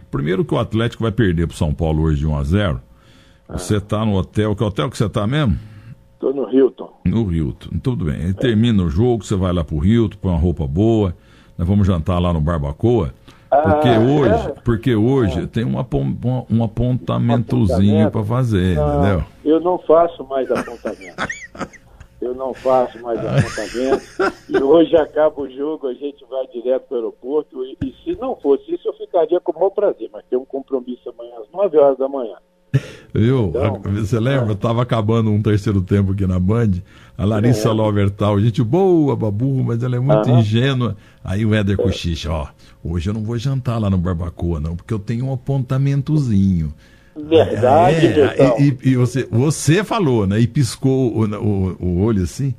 primeiro 0.09 0.45
que 0.45 0.53
o 0.53 0.59
Atlético 0.59 1.03
vai 1.03 1.11
perder 1.11 1.47
para 1.47 1.57
São 1.57 1.73
Paulo 1.73 2.03
hoje 2.03 2.19
de 2.19 2.27
1 2.27 2.37
a 2.37 2.43
0 2.43 2.81
ah. 3.49 3.57
Você 3.57 3.75
está 3.75 4.05
no 4.05 4.15
hotel, 4.15 4.55
que 4.55 4.63
hotel 4.63 4.89
que 4.89 4.97
você 4.97 5.05
está 5.05 5.27
mesmo? 5.27 5.57
Estou 6.19 6.33
no 6.33 6.53
Hilton. 6.53 6.91
No 7.05 7.31
Hilton. 7.31 7.79
Tudo 7.81 8.03
bem. 8.03 8.15
Aí 8.15 8.33
termina 8.33 8.83
o 8.83 8.89
jogo, 8.89 9.23
você 9.23 9.37
vai 9.37 9.53
lá 9.53 9.63
pro 9.63 9.85
Hilton, 9.85 10.17
põe 10.21 10.31
uma 10.31 10.37
roupa 10.37 10.67
boa, 10.67 11.15
nós 11.57 11.65
vamos 11.65 11.87
jantar 11.87 12.19
lá 12.19 12.33
no 12.33 12.41
Barbacoa. 12.41 13.13
Porque 13.49 13.87
ah, 13.87 13.99
hoje, 13.99 14.47
é? 14.49 14.61
porque 14.61 14.95
hoje 14.95 15.43
é. 15.43 15.47
tem 15.47 15.63
um, 15.63 15.77
um 16.51 16.63
apontamentozinho 16.63 18.11
para 18.11 18.23
fazer, 18.23 18.75
não, 18.75 18.99
entendeu? 18.99 19.23
Eu 19.45 19.61
não 19.61 19.79
faço 19.79 20.21
mais 20.25 20.51
apontamento. 20.51 21.15
eu 22.21 22.35
não 22.35 22.53
faço 22.53 23.01
mais 23.01 23.17
apontamento. 23.19 24.03
e 24.49 24.61
hoje 24.61 24.97
acaba 24.97 25.41
o 25.41 25.49
jogo, 25.49 25.87
a 25.87 25.93
gente 25.93 26.23
vai 26.29 26.45
direto 26.47 26.83
para 26.89 26.95
o 26.95 26.97
aeroporto. 26.97 27.65
E, 27.65 27.77
e 27.81 27.95
se 28.03 28.19
não 28.19 28.35
fosse 28.35 28.75
isso, 28.75 28.89
eu 28.89 28.93
ficaria 28.93 29.39
com 29.39 29.53
o 29.53 29.55
maior 29.55 29.69
prazer. 29.69 30.09
Mas 30.11 30.25
tem 30.29 30.37
um 30.37 30.43
compromisso 30.43 31.09
amanhã 31.09 31.39
às 31.39 31.49
9 31.49 31.77
horas 31.77 31.97
da 31.97 32.09
manhã. 32.09 32.35
Viu? 33.13 33.49
Então, 33.49 33.81
Você 33.95 34.19
lembra? 34.19 34.53
É. 34.53 34.55
Tava 34.55 34.81
acabando 34.81 35.31
um 35.31 35.41
terceiro 35.41 35.81
tempo 35.81 36.11
aqui 36.11 36.27
na 36.27 36.39
Band. 36.39 36.71
A 37.17 37.25
Larissa 37.25 37.69
é. 37.69 37.71
Lovertal, 37.71 38.39
gente 38.39 38.63
boa, 38.63 39.15
babu, 39.15 39.63
mas 39.63 39.83
ela 39.83 39.95
é 39.95 39.99
muito 39.99 40.29
ingênua. 40.29 40.95
Aí 41.23 41.45
o 41.45 41.53
Éder 41.53 41.77
é. 41.79 41.83
Cochicha, 41.83 42.31
ó, 42.31 42.47
hoje 42.83 43.09
eu 43.09 43.13
não 43.13 43.23
vou 43.23 43.37
jantar 43.37 43.77
lá 43.77 43.89
no 43.89 43.97
Barbacoa, 43.97 44.59
não, 44.59 44.75
porque 44.75 44.93
eu 44.93 44.99
tenho 44.99 45.25
um 45.25 45.33
apontamentozinho. 45.33 46.73
Verdade, 47.27 48.07
é, 48.21 48.61
e, 48.61 48.77
e, 48.81 48.95
você, 48.95 49.27
você 49.29 49.83
falou, 49.83 50.25
né? 50.25 50.39
E 50.39 50.47
piscou 50.47 51.13
o, 51.13 51.25
o, 51.25 51.77
o 51.79 52.01
olho 52.01 52.23
assim. 52.23 52.53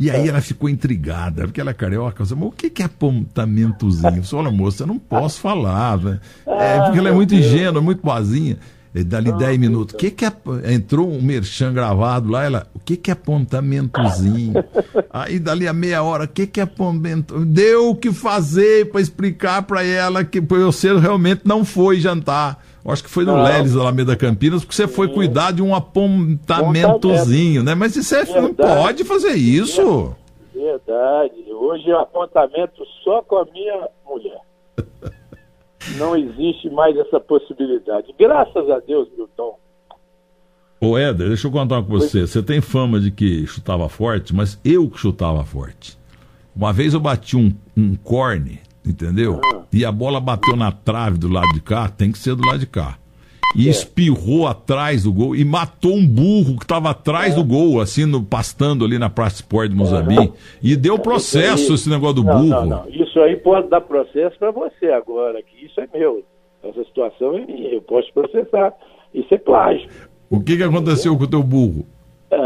E 0.00 0.10
aí 0.10 0.24
é. 0.24 0.28
ela 0.28 0.40
ficou 0.40 0.68
intrigada, 0.68 1.42
porque 1.42 1.60
ela 1.60 1.70
é 1.70 1.74
carioca. 1.74 2.24
Mas 2.24 2.32
o 2.32 2.50
que, 2.50 2.70
que 2.70 2.82
é 2.82 2.86
apontamentozinho? 2.86 4.24
Você 4.24 4.34
falou, 4.34 4.50
moça, 4.50 4.82
eu 4.82 4.86
não 4.86 4.98
posso 4.98 5.38
falar. 5.38 5.98
Né? 5.98 6.18
É, 6.46 6.78
ah, 6.78 6.82
porque 6.84 6.98
ela 6.98 7.10
é 7.10 7.12
muito 7.12 7.34
ingênua, 7.34 7.82
muito 7.82 8.02
boazinha. 8.02 8.56
Dali 8.92 9.30
10 9.30 9.58
minutos. 9.58 9.94
O 9.94 9.98
que 9.98 10.10
que 10.10 10.24
é, 10.24 10.32
entrou 10.74 11.08
um 11.08 11.22
merchan 11.22 11.72
gravado 11.72 12.28
lá, 12.28 12.44
ela, 12.44 12.66
o 12.74 12.80
que 12.80 12.96
que 12.96 13.08
é 13.10 13.12
apontamentozinho? 13.12 14.54
Aí 15.08 15.38
dali 15.38 15.68
a 15.68 15.72
meia 15.72 16.02
hora, 16.02 16.24
o 16.24 16.28
que 16.28 16.44
que 16.44 16.58
é 16.58 16.64
apontamento? 16.64 17.38
Deu 17.44 17.90
o 17.90 17.94
que 17.94 18.12
fazer 18.12 18.90
para 18.90 19.00
explicar 19.00 19.62
para 19.62 19.84
ela 19.84 20.24
que 20.24 20.40
você 20.40 20.92
realmente 20.98 21.42
não 21.44 21.64
foi 21.64 22.00
jantar. 22.00 22.64
Eu 22.84 22.90
acho 22.90 23.04
que 23.04 23.10
foi 23.10 23.24
no 23.24 23.36
não. 23.36 23.44
Leles 23.44 23.76
Alameda 23.76 24.16
Campinas, 24.16 24.64
porque 24.64 24.74
você 24.74 24.88
foi 24.88 25.06
cuidar 25.08 25.52
de 25.52 25.62
um 25.62 25.72
apontamentozinho, 25.72 27.62
né? 27.62 27.76
Mas 27.76 27.94
isso 27.94 28.16
é, 28.16 28.24
não 28.40 28.52
pode 28.52 29.04
fazer 29.04 29.34
isso. 29.34 30.16
Verdade. 30.52 31.44
Hoje 31.52 31.90
é 31.90 31.94
apontamento 31.94 32.82
só 33.04 33.22
com 33.22 33.36
a 33.36 33.44
minha 33.44 33.88
mulher. 34.04 34.49
Não 35.96 36.16
existe 36.16 36.68
mais 36.70 36.96
essa 36.96 37.20
possibilidade. 37.20 38.14
Graças 38.18 38.68
a 38.70 38.78
Deus, 38.80 39.08
Milton. 39.16 39.58
Ô 40.80 40.96
Éder, 40.96 41.28
deixa 41.28 41.46
eu 41.46 41.52
contar 41.52 41.82
com 41.82 41.88
você. 41.88 42.26
Você 42.26 42.42
tem 42.42 42.60
fama 42.60 42.98
de 42.98 43.10
que 43.10 43.46
chutava 43.46 43.88
forte, 43.88 44.34
mas 44.34 44.58
eu 44.64 44.88
que 44.88 44.98
chutava 44.98 45.44
forte. 45.44 45.98
Uma 46.56 46.72
vez 46.72 46.94
eu 46.94 47.00
bati 47.00 47.36
um, 47.36 47.54
um 47.76 47.94
corne, 47.94 48.60
entendeu? 48.84 49.40
Ah. 49.44 49.62
E 49.72 49.84
a 49.84 49.92
bola 49.92 50.20
bateu 50.20 50.56
na 50.56 50.72
trave 50.72 51.18
do 51.18 51.28
lado 51.28 51.52
de 51.52 51.60
cá, 51.60 51.88
tem 51.88 52.10
que 52.10 52.18
ser 52.18 52.34
do 52.34 52.46
lado 52.46 52.58
de 52.58 52.66
cá. 52.66 52.98
E 53.54 53.66
é. 53.66 53.70
espirrou 53.70 54.46
atrás 54.46 55.04
do 55.04 55.12
gol 55.12 55.34
e 55.34 55.44
matou 55.44 55.94
um 55.94 56.06
burro 56.06 56.56
que 56.56 56.64
estava 56.64 56.90
atrás 56.90 57.32
é. 57.32 57.36
do 57.36 57.44
gol, 57.44 57.80
assim, 57.80 58.06
no, 58.06 58.22
pastando 58.22 58.84
ali 58.84 58.98
na 58.98 59.10
Praça 59.10 59.36
Esporte 59.36 59.70
de 59.70 59.76
Moçambique. 59.76 60.32
E 60.62 60.76
deu 60.76 60.98
processo 60.98 61.68
aí, 61.68 61.74
esse 61.74 61.88
negócio 61.88 62.16
do 62.16 62.24
não, 62.24 62.34
burro. 62.34 62.48
Não, 62.48 62.66
não. 62.66 62.88
Isso 62.88 63.18
aí 63.20 63.36
pode 63.36 63.68
dar 63.68 63.80
processo 63.80 64.38
para 64.38 64.50
você 64.50 64.86
agora, 64.86 65.42
que 65.42 65.66
isso 65.66 65.80
é 65.80 65.88
meu. 65.92 66.22
Essa 66.62 66.84
situação 66.84 67.36
é 67.36 67.46
minha, 67.46 67.70
eu 67.70 67.82
posso 67.82 68.12
processar. 68.12 68.72
Isso 69.12 69.34
é 69.34 69.38
plágio. 69.38 69.88
O 70.28 70.40
que, 70.40 70.56
que 70.56 70.62
aconteceu 70.62 71.16
com 71.16 71.24
o 71.24 71.30
teu 71.30 71.42
burro? 71.42 71.84
É, 72.30 72.38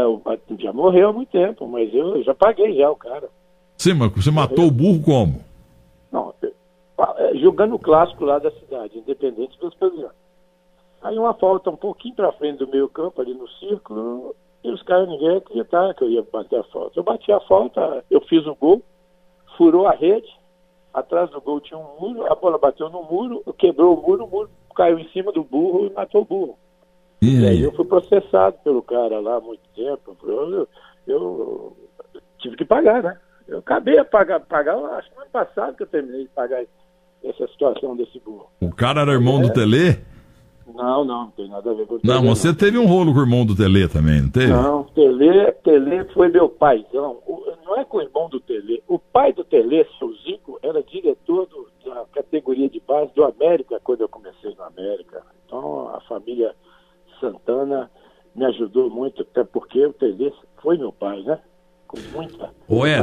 já 0.59 0.73
morreu 0.73 1.09
há 1.09 1.13
muito 1.13 1.29
tempo, 1.29 1.67
mas 1.67 1.93
eu 1.93 2.23
já 2.23 2.33
paguei 2.33 2.75
já 2.75 2.89
o 2.89 2.95
cara. 2.95 3.29
Sim, 3.77 3.93
mas 3.93 4.11
você 4.11 4.31
matou 4.31 4.65
o 4.65 4.71
burro 4.71 5.01
como? 5.03 5.41
Não, 6.11 6.33
é, 7.19 7.37
jogando 7.37 7.75
o 7.75 7.79
clássico 7.79 8.25
lá 8.25 8.39
da 8.39 8.49
cidade, 8.51 8.97
independente 8.97 9.59
dos 9.59 9.75
pedidos. 9.75 10.24
Aí 11.05 11.19
uma 11.19 11.35
falta 11.35 11.69
um 11.69 11.75
pouquinho 11.75 12.15
para 12.15 12.31
frente 12.31 12.57
do 12.57 12.67
meio 12.67 12.89
campo, 12.89 13.21
ali 13.21 13.31
no 13.31 13.47
círculo, 13.47 14.35
e 14.63 14.71
os 14.71 14.81
caras 14.81 15.07
ninguém 15.07 15.37
acreditava 15.37 15.93
que 15.93 16.03
eu 16.03 16.09
ia 16.09 16.23
bater 16.33 16.59
a 16.59 16.63
falta. 16.63 16.99
Eu 16.99 17.03
bati 17.03 17.31
a 17.31 17.39
falta, 17.41 18.03
eu 18.09 18.19
fiz 18.21 18.43
o 18.47 18.55
gol, 18.55 18.81
furou 19.55 19.85
a 19.85 19.91
rede, 19.91 20.27
atrás 20.91 21.29
do 21.29 21.39
gol 21.39 21.61
tinha 21.61 21.77
um 21.77 21.99
muro, 21.99 22.25
a 22.25 22.33
bola 22.33 22.57
bateu 22.57 22.89
no 22.89 23.03
muro, 23.03 23.43
quebrou 23.55 23.95
o 23.95 24.01
muro, 24.01 24.25
o 24.25 24.27
muro 24.27 24.49
caiu 24.75 24.97
em 24.97 25.07
cima 25.09 25.31
do 25.31 25.43
burro 25.43 25.85
e 25.85 25.93
matou 25.93 26.23
o 26.23 26.25
burro. 26.25 26.57
E, 27.21 27.39
e 27.39 27.45
aí 27.45 27.61
eu 27.61 27.71
fui 27.73 27.85
processado 27.85 28.57
pelo 28.63 28.81
cara 28.81 29.19
lá 29.19 29.35
há 29.35 29.41
muito 29.41 29.61
tempo. 29.75 30.17
Eu, 30.23 30.67
eu, 31.05 31.77
tive 32.39 32.55
que 32.55 32.65
pagar, 32.65 33.03
né? 33.03 33.15
Eu 33.47 33.59
acabei 33.59 33.99
a 33.99 34.05
pagar, 34.05 34.39
pagar, 34.39 34.75
acho 34.97 35.07
que 35.11 35.15
no 35.15 35.21
ano 35.21 35.31
passado 35.31 35.75
que 35.77 35.83
eu 35.83 35.87
terminei 35.87 36.23
de 36.23 36.29
pagar 36.29 36.63
essa 37.23 37.47
situação 37.49 37.95
desse 37.95 38.19
burro. 38.21 38.49
O 38.59 38.73
cara 38.73 39.01
era 39.01 39.11
irmão 39.11 39.37
é. 39.37 39.43
do 39.43 39.53
Telê? 39.53 40.14
Não, 40.75 41.05
não, 41.05 41.21
não 41.21 41.31
tem 41.31 41.47
nada 41.47 41.71
a 41.71 41.73
ver 41.73 41.87
com 41.87 41.95
o. 41.95 41.99
Não, 42.03 42.21
você 42.23 42.49
não. 42.49 42.55
teve 42.55 42.77
um 42.77 42.85
rolo 42.85 43.13
com 43.13 43.19
o 43.19 43.23
irmão 43.23 43.45
do 43.45 43.55
Telê 43.55 43.87
também, 43.87 44.21
não 44.21 44.29
teve? 44.29 44.51
Não, 44.51 44.83
Telê, 44.83 45.51
Telê 45.63 46.03
foi 46.13 46.29
meu 46.29 46.49
pai. 46.49 46.85
Não, 46.93 47.17
não 47.65 47.77
é 47.77 47.85
com 47.85 47.97
o 47.97 48.01
irmão 48.01 48.29
do 48.29 48.39
Telê. 48.39 48.81
O 48.87 48.99
pai 48.99 49.33
do 49.33 49.43
Telê, 49.43 49.85
seu 49.97 50.13
Zico, 50.23 50.59
era 50.61 50.83
diretor 50.83 51.47
do, 51.47 51.67
da 51.85 52.05
categoria 52.13 52.69
de 52.69 52.81
base 52.85 53.11
do 53.15 53.23
América 53.23 53.79
quando 53.83 54.01
eu 54.01 54.09
comecei 54.09 54.53
no 54.55 54.63
América. 54.63 55.23
Então 55.45 55.89
a 55.95 56.01
família 56.01 56.53
Santana 57.19 57.89
me 58.35 58.45
ajudou 58.45 58.89
muito, 58.89 59.21
até 59.21 59.43
porque 59.43 59.85
o 59.85 59.93
Telê 59.93 60.31
foi 60.61 60.77
meu 60.77 60.91
pai, 60.91 61.21
né? 61.23 61.39
Com 61.87 61.97
muita 62.13 62.51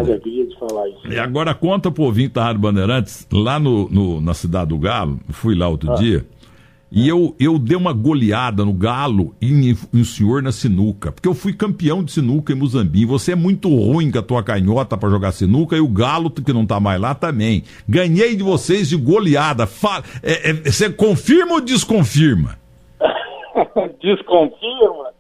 alegria 0.01 0.47
de 0.47 0.59
falar 0.59 0.89
isso. 0.89 1.07
E 1.09 1.19
agora 1.19 1.55
conta 1.55 1.91
pro 1.91 2.03
ouvinte 2.03 2.35
da 2.35 2.45
Rádio 2.45 2.61
Bandeirantes, 2.61 3.27
lá 3.33 3.59
no, 3.59 3.89
no, 3.89 4.21
na 4.21 4.35
Cidade 4.35 4.71
do 4.71 4.79
Galo, 4.79 5.19
fui 5.31 5.57
lá 5.57 5.69
outro 5.69 5.93
ah. 5.93 5.95
dia, 5.95 6.27
e 6.95 7.09
eu, 7.09 7.35
eu 7.41 7.59
dei 7.59 7.75
uma 7.75 7.95
goleada 7.95 8.67
no 8.67 8.73
Galo 8.75 9.35
e 9.41 9.75
em 9.95 10.05
senhor 10.05 10.43
na 10.43 10.53
sinuca. 10.53 11.11
Porque 11.11 11.27
eu 11.27 11.33
fui 11.33 11.55
campeão 11.55 12.05
de 12.05 12.13
sinuca 12.13 12.53
em 12.53 12.57
Muzambique. 12.57 13.07
Você 13.07 13.33
é 13.33 13.35
muito 13.35 13.69
ruim 13.69 14.11
com 14.11 14.19
a 14.19 14.23
tua 14.23 14.43
canhota 14.43 14.95
para 14.95 15.09
jogar 15.09 15.33
sinuca 15.33 15.75
e 15.75 15.81
o 15.81 15.89
Galo, 15.89 16.31
que 16.31 16.53
não 16.53 16.67
tá 16.67 16.79
mais 16.79 17.01
lá, 17.01 17.15
também. 17.15 17.65
Ganhei 17.89 18.37
de 18.37 18.43
vocês 18.43 18.91
de 18.91 18.97
goleada. 18.97 19.67
É, 20.23 20.51
é, 20.51 20.53
você 20.53 20.91
confirma 20.91 21.55
ou 21.55 21.61
desconfirma? 21.63 22.59
Desconfirma? 24.03 25.13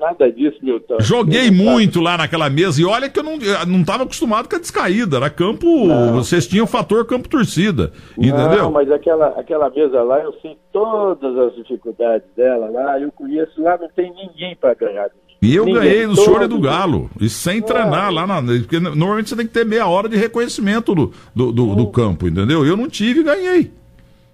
Nada 0.00 0.32
disso, 0.32 0.56
Milton. 0.62 0.96
Joguei 1.00 1.50
muito 1.50 2.00
lá 2.00 2.16
naquela 2.16 2.48
mesa 2.48 2.80
e 2.80 2.84
olha 2.86 3.10
que 3.10 3.18
eu 3.18 3.22
não, 3.22 3.36
não 3.66 3.84
tava 3.84 4.04
acostumado 4.04 4.48
com 4.48 4.56
a 4.56 4.58
descaída. 4.58 5.18
Era 5.18 5.28
campo. 5.28 5.86
Não. 5.86 6.14
Vocês 6.14 6.46
tinham 6.46 6.64
o 6.64 6.66
fator 6.66 7.04
campo 7.04 7.28
torcida. 7.28 7.92
Entendeu? 8.16 8.62
Não, 8.62 8.70
mas 8.70 8.90
aquela, 8.90 9.28
aquela 9.38 9.68
mesa 9.68 10.02
lá, 10.02 10.18
eu 10.20 10.32
sei 10.40 10.56
todas 10.72 11.36
as 11.36 11.54
dificuldades 11.54 12.26
dela 12.34 12.70
lá. 12.70 12.98
Eu 12.98 13.12
conheço 13.12 13.62
lá, 13.62 13.76
não 13.76 13.90
tem 13.90 14.10
ninguém 14.14 14.56
para 14.56 14.72
ganhar. 14.72 15.10
E 15.42 15.54
eu 15.54 15.66
ninguém, 15.66 15.82
ganhei 15.82 16.06
do 16.06 16.16
senhor 16.16 16.42
e 16.42 16.48
do 16.48 16.58
Galo. 16.58 17.10
E 17.20 17.28
sem 17.28 17.60
treinar 17.60 18.10
lá 18.10 18.26
na. 18.26 18.42
Porque 18.42 18.80
normalmente 18.80 19.28
você 19.28 19.36
tem 19.36 19.46
que 19.46 19.52
ter 19.52 19.66
meia 19.66 19.86
hora 19.86 20.08
de 20.08 20.16
reconhecimento 20.16 20.94
do, 20.94 21.12
do, 21.34 21.52
do, 21.52 21.74
do 21.74 21.86
campo, 21.88 22.26
entendeu? 22.26 22.64
Eu 22.64 22.76
não 22.76 22.88
tive 22.88 23.20
e 23.20 23.24
ganhei. 23.24 23.79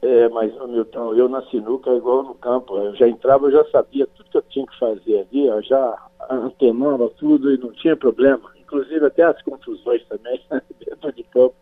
É, 0.06 0.28
mas, 0.28 0.52
Milton, 0.68 1.14
eu 1.14 1.28
na 1.28 1.42
sinuca 1.46 1.90
é 1.90 1.96
igual 1.96 2.22
no 2.22 2.34
campo. 2.34 2.78
Eu 2.78 2.94
já 2.94 3.08
entrava, 3.08 3.46
eu 3.46 3.50
já 3.50 3.64
sabia 3.70 4.06
tudo 4.06 4.30
que 4.30 4.36
eu 4.36 4.42
tinha 4.42 4.64
que 4.64 4.78
fazer 4.78 5.26
ali, 5.28 5.46
eu 5.48 5.60
já 5.62 5.98
antenava 6.30 7.10
tudo 7.18 7.52
e 7.52 7.58
não 7.58 7.72
tinha 7.72 7.96
problema. 7.96 8.52
Inclusive 8.60 9.04
até 9.04 9.24
as 9.24 9.42
confusões 9.42 10.02
também 10.08 10.40
dentro 10.78 11.12
de 11.12 11.24
campo. 11.24 11.56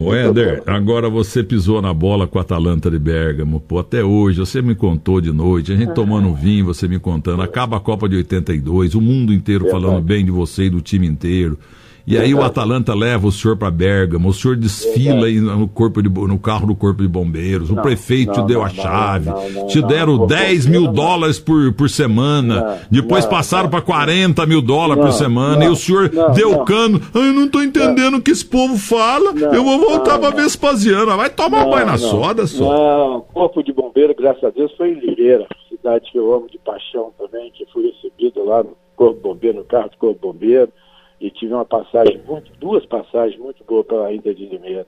O 0.00 0.14
Éder, 0.14 0.62
agora 0.66 1.10
você 1.10 1.44
pisou 1.44 1.82
na 1.82 1.92
bola 1.92 2.26
com 2.26 2.38
a 2.38 2.42
Atalanta 2.42 2.90
de 2.90 2.98
Bergamo, 2.98 3.60
pô, 3.60 3.78
até 3.78 4.02
hoje, 4.02 4.40
você 4.40 4.60
me 4.60 4.74
contou 4.74 5.20
de 5.20 5.30
noite, 5.30 5.72
a 5.72 5.76
gente 5.76 5.94
tomando 5.94 6.34
vinho, 6.34 6.64
você 6.64 6.88
me 6.88 6.98
contando, 6.98 7.42
acaba 7.42 7.76
a 7.76 7.80
Copa 7.80 8.08
de 8.08 8.16
82, 8.16 8.94
o 8.94 9.00
mundo 9.00 9.32
inteiro 9.32 9.68
falando 9.68 10.00
bem 10.00 10.24
de 10.24 10.30
você 10.30 10.64
e 10.64 10.70
do 10.70 10.80
time 10.80 11.06
inteiro. 11.06 11.58
E 12.06 12.18
aí 12.18 12.34
o 12.34 12.42
Atalanta 12.42 12.94
leva 12.94 13.26
o 13.26 13.32
senhor 13.32 13.56
para 13.56 13.70
Bergamo, 13.70 14.28
o 14.28 14.32
senhor 14.32 14.56
desfila 14.56 15.26
aí 15.26 15.40
no, 15.40 15.68
corpo 15.68 16.02
de, 16.02 16.08
no 16.08 16.38
carro 16.38 16.66
do 16.66 16.74
corpo 16.74 17.02
de 17.02 17.08
bombeiros, 17.08 17.70
não, 17.70 17.78
o 17.78 17.82
prefeito 17.82 18.32
não, 18.36 18.42
te 18.42 18.48
deu 18.48 18.58
não, 18.58 18.66
a 18.66 18.68
chave, 18.68 19.30
te 19.68 19.80
deram 19.82 20.26
10 20.26 20.66
mil 20.66 20.88
dólares 20.88 21.38
por, 21.38 21.72
por 21.74 21.88
semana, 21.88 22.80
depois 22.90 23.24
passaram 23.24 23.70
para 23.70 23.80
40 23.80 24.44
mil 24.46 24.60
dólares 24.60 25.04
por 25.04 25.12
semana, 25.12 25.64
e 25.64 25.68
o 25.68 25.76
senhor 25.76 26.10
deu 26.34 26.64
cano, 26.64 27.00
ah, 27.14 27.18
eu 27.18 27.32
não 27.32 27.48
tô 27.48 27.62
entendendo 27.62 28.16
o 28.16 28.22
que 28.22 28.32
esse 28.32 28.44
povo 28.44 28.76
fala, 28.76 29.32
eu 29.54 29.62
vou 29.62 29.78
voltar 29.78 30.18
para 30.18 30.34
Vespasiana, 30.34 31.16
vai 31.16 31.30
tomar 31.30 31.66
banho 31.66 31.86
na 31.86 31.98
soda 31.98 32.46
só. 32.46 32.64
Não, 32.64 33.20
corpo 33.32 33.62
de 33.62 33.72
bombeiro, 33.72 34.14
graças 34.14 34.42
a 34.42 34.50
Deus, 34.50 34.72
foi 34.76 34.90
em 34.90 34.94
Limeira, 34.94 35.46
cidade 35.68 36.10
que 36.10 36.18
eu 36.18 36.32
amo 36.32 36.48
de 36.48 36.58
paixão 36.58 37.12
também, 37.18 37.50
que 37.50 37.66
fui 37.72 37.90
recebido 37.90 38.44
lá 38.44 38.62
no 38.62 38.76
corpo 38.94 39.20
bombeiro, 39.20 39.58
no 39.58 39.64
carro 39.64 39.90
do 39.90 39.96
corpo 39.96 40.32
bombeiro, 40.32 40.72
e 41.22 41.30
tive 41.30 41.54
uma 41.54 41.64
passagem, 41.64 42.20
muito, 42.26 42.50
duas 42.60 42.84
passagens 42.86 43.38
muito 43.38 43.62
boas 43.64 43.86
pela 43.86 44.12
Inter 44.12 44.34
de 44.34 44.44
Limeira. 44.44 44.84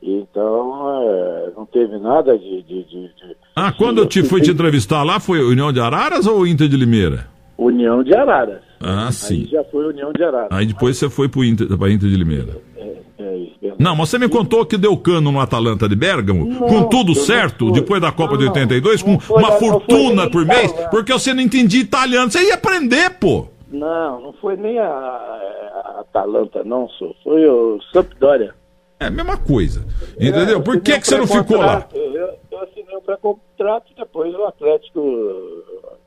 Então, 0.00 1.02
é, 1.02 1.50
não 1.56 1.66
teve 1.66 1.98
nada 1.98 2.38
de. 2.38 2.62
de, 2.62 2.84
de, 2.84 3.08
de 3.08 3.36
ah, 3.56 3.72
quando 3.72 3.98
eu 3.98 4.06
te 4.06 4.22
fui 4.22 4.40
te 4.40 4.52
entrevistar 4.52 5.02
lá, 5.02 5.18
foi 5.18 5.42
União 5.42 5.72
de 5.72 5.80
Araras 5.80 6.26
ou 6.26 6.46
Inter 6.46 6.68
de 6.68 6.76
Limeira? 6.76 7.26
União 7.58 8.02
de 8.02 8.14
Araras. 8.14 8.62
Ah, 8.80 9.10
sim. 9.12 9.42
Aí 9.42 9.50
já 9.50 9.64
foi 9.64 9.88
União 9.88 10.10
de 10.12 10.22
Araras. 10.22 10.48
Aí 10.52 10.64
depois 10.64 10.96
você 10.96 11.10
foi 11.10 11.28
para 11.28 11.44
Inter, 11.44 11.66
Inter 11.66 12.08
de 12.08 12.16
Limeira. 12.16 12.56
É, 12.76 12.96
é 13.18 13.36
isso, 13.36 13.58
não, 13.78 13.96
mas 13.96 14.08
você 14.08 14.18
me 14.18 14.28
contou 14.28 14.64
que 14.64 14.78
deu 14.78 14.96
cano 14.96 15.32
no 15.32 15.40
Atalanta 15.40 15.88
de 15.88 15.96
Bergamo, 15.96 16.46
não, 16.46 16.58
com 16.60 16.84
tudo 16.84 17.14
certo, 17.14 17.70
depois 17.72 18.00
da 18.00 18.12
Copa 18.12 18.34
não, 18.34 18.38
de 18.38 18.48
82, 18.48 19.02
com 19.02 19.18
uma 19.28 19.52
fortuna 19.52 20.30
por 20.30 20.46
mês, 20.46 20.72
porque 20.90 21.12
você 21.12 21.34
não 21.34 21.42
entendia 21.42 21.80
italiano. 21.80 22.30
Você 22.30 22.42
ia 22.42 22.54
aprender, 22.54 23.10
pô. 23.18 23.48
Não, 23.70 24.20
não 24.20 24.32
foi 24.34 24.56
nem 24.56 24.78
a, 24.78 24.88
a 24.88 26.00
Atalanta, 26.00 26.64
não, 26.64 26.88
sou. 26.88 27.14
Foi 27.22 27.46
o 27.46 27.80
Sampdoria. 27.92 28.52
É 28.98 29.06
a 29.06 29.10
mesma 29.10 29.36
coisa. 29.38 29.86
Entendeu? 30.16 30.58
É, 30.58 30.62
Por 30.62 30.80
que, 30.80 30.98
que 30.98 31.06
você 31.06 31.16
não 31.16 31.26
ficou 31.26 31.56
lá? 31.56 31.86
Eu, 31.94 32.34
eu 32.50 32.62
assinei 32.62 32.96
um 32.96 33.00
pré-contrato, 33.00 33.92
depois 33.96 34.34
o 34.34 34.44
Atlético 34.44 35.00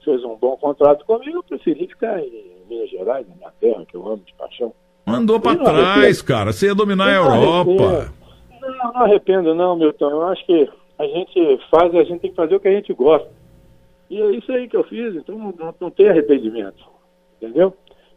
fez 0.03 0.24
um 0.25 0.36
bom 0.36 0.58
contrato 0.58 1.05
comigo, 1.05 1.38
eu 1.38 1.43
preferi 1.43 1.88
ficar 1.88 2.20
em 2.20 2.53
Minas 2.70 2.89
Gerais, 2.89 3.25
na 3.27 3.36
minha 3.36 3.51
terra, 3.60 3.86
que 3.86 3.96
eu 3.96 4.05
amo 4.05 4.22
de 4.25 4.34
paixão. 4.34 4.74
Mandou 5.05 5.39
para 5.39 5.58
trás, 5.58 6.22
cara. 6.22 6.51
Você 6.51 6.67
ia 6.67 6.75
dominar 6.75 7.08
a 7.08 7.15
Europa. 7.15 8.13
Não, 8.62 8.93
não 8.93 9.01
arrependo, 9.03 9.55
não, 9.55 9.75
Milton. 9.75 10.10
Eu 10.10 10.27
acho 10.27 10.46
que 10.46 10.70
a 11.00 11.05
gente 11.05 11.60
faz, 11.72 11.96
a 11.96 12.03
gente 12.03 12.20
tem 12.20 12.29
que 12.29 12.36
fazer 12.36 12.55
o 12.55 12.60
que 12.60 12.67
a 12.67 12.74
gente 12.74 12.93
gosta. 12.93 13.27
E 14.10 14.22
é 14.22 14.32
isso 14.32 14.51
aí 14.51 14.67
que 14.67 14.77
eu 14.77 14.84
fiz, 14.84 15.15
então 15.15 15.38
não, 15.38 15.75
não 15.79 15.89
tem 15.89 16.10
arrependimento 16.10 16.93
entendeu? 17.44 17.74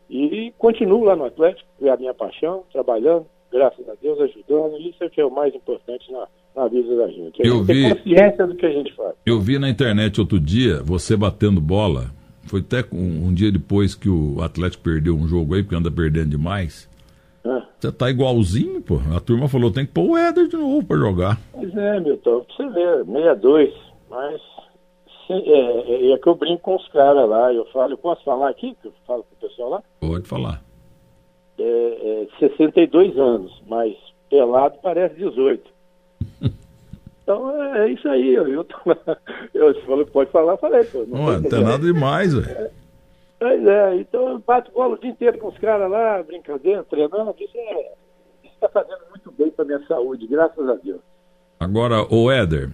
E 0.08 0.52
continuo 0.56 1.04
lá 1.04 1.16
no 1.16 1.24
Atlético, 1.24 1.68
é 1.82 1.90
a 1.90 1.96
minha 1.96 2.14
paixão, 2.14 2.62
trabalhando, 2.72 3.26
graças 3.50 3.88
a 3.88 3.94
Deus, 4.00 4.20
ajudando, 4.20 4.78
isso 4.78 5.02
é 5.02 5.06
o 5.06 5.10
que 5.10 5.20
é 5.20 5.24
o 5.24 5.30
mais 5.30 5.52
importante 5.54 6.10
na, 6.12 6.28
na 6.54 6.68
vida 6.68 6.96
da 6.96 7.08
gente. 7.08 7.42
A 7.42 7.46
eu 7.46 7.64
gente 7.64 7.74
vi, 7.74 7.94
consciência 7.94 8.46
do 8.46 8.54
que 8.54 8.66
a 8.66 8.72
gente 8.72 8.94
faz. 8.94 9.14
Eu 9.26 9.40
vi 9.40 9.58
na 9.58 9.68
internet 9.68 10.20
outro 10.20 10.38
dia 10.38 10.80
você 10.84 11.16
batendo 11.16 11.60
bola, 11.60 12.12
foi 12.44 12.60
até 12.60 12.84
um, 12.94 13.26
um 13.26 13.34
dia 13.34 13.50
depois 13.50 13.96
que 13.96 14.08
o 14.08 14.40
Atlético 14.40 14.84
perdeu 14.84 15.16
um 15.16 15.26
jogo 15.26 15.54
aí, 15.54 15.62
porque 15.62 15.74
anda 15.74 15.90
perdendo 15.90 16.30
demais. 16.30 16.88
É. 17.44 17.62
Você 17.78 17.92
tá 17.92 18.08
igualzinho, 18.08 18.80
pô. 18.80 19.00
A 19.14 19.20
turma 19.20 19.48
falou, 19.48 19.72
tem 19.72 19.86
que 19.86 19.92
pôr 19.92 20.10
o 20.10 20.16
Éder 20.16 20.46
de 20.46 20.56
novo 20.56 20.86
pra 20.86 20.96
jogar. 20.96 21.40
Pois 21.52 21.76
é, 21.76 22.00
Milton, 22.00 22.44
pra 22.44 22.56
você 22.56 22.68
ver, 22.70 23.04
62, 23.04 23.74
mas 24.08 24.40
é, 25.32 25.38
é, 25.38 26.12
é, 26.12 26.18
que 26.18 26.26
eu 26.26 26.34
brinco 26.34 26.62
com 26.62 26.76
os 26.76 26.88
caras 26.88 27.28
lá. 27.28 27.52
Eu 27.52 27.64
falo, 27.66 27.92
eu 27.92 27.98
posso 27.98 28.22
falar 28.24 28.50
aqui? 28.50 28.76
Que 28.80 28.88
eu 28.88 28.92
falo 29.06 29.24
com 29.24 29.34
o 29.34 29.48
pessoal 29.48 29.70
lá? 29.70 29.82
Pode 30.00 30.26
falar. 30.26 30.62
É, 31.58 32.28
é 32.32 32.38
62 32.38 33.18
anos, 33.18 33.62
mas 33.66 33.96
pelado 34.30 34.78
parece 34.82 35.16
18. 35.16 35.70
então 37.22 37.62
é, 37.62 37.86
é, 37.86 37.92
isso 37.92 38.08
aí. 38.08 38.34
Eu, 38.34 38.46
eu, 38.48 38.66
eu 39.54 39.82
falei, 39.82 40.04
pode 40.06 40.30
falar, 40.30 40.56
falei, 40.58 40.84
pô. 40.84 41.04
Não, 41.06 41.40
não 41.40 41.42
tem 41.42 41.64
nada 41.64 41.84
demais, 41.84 42.34
velho. 42.34 42.70
Pois 43.38 43.66
é, 43.66 43.96
então 43.96 44.30
eu 44.30 44.38
bato 44.38 44.72
bola 44.72 44.94
o 44.94 44.98
dia 44.98 45.10
inteiro 45.10 45.38
com 45.38 45.48
os 45.48 45.58
caras 45.58 45.90
lá, 45.90 46.22
brincadeira, 46.22 46.82
treinando. 46.84 47.34
Isso 47.38 47.56
é, 47.56 47.92
está 48.44 48.68
fazendo 48.68 49.02
muito 49.10 49.30
bem 49.32 49.50
para 49.50 49.64
minha 49.64 49.86
saúde, 49.86 50.26
graças 50.26 50.68
a 50.68 50.74
Deus. 50.74 51.00
Agora, 51.60 52.02
o 52.10 52.30
Éder, 52.30 52.70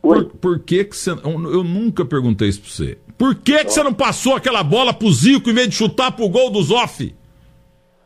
Por, 0.00 0.24
por, 0.26 0.60
que 0.60 0.84
que 0.84 0.96
você... 0.96 1.10
Eu 1.10 1.64
nunca 1.64 2.04
perguntei 2.04 2.48
isso 2.48 2.60
pra 2.60 2.70
você. 2.70 2.98
Por 3.16 3.34
que 3.34 3.64
que 3.64 3.72
você 3.72 3.82
não 3.82 3.92
passou 3.92 4.36
aquela 4.36 4.62
bola 4.62 4.94
pro 4.94 5.10
Zico 5.10 5.50
em 5.50 5.54
vez 5.54 5.68
de 5.68 5.74
chutar 5.74 6.12
pro 6.12 6.28
gol 6.28 6.50
do 6.50 6.62
Zoff? 6.62 7.14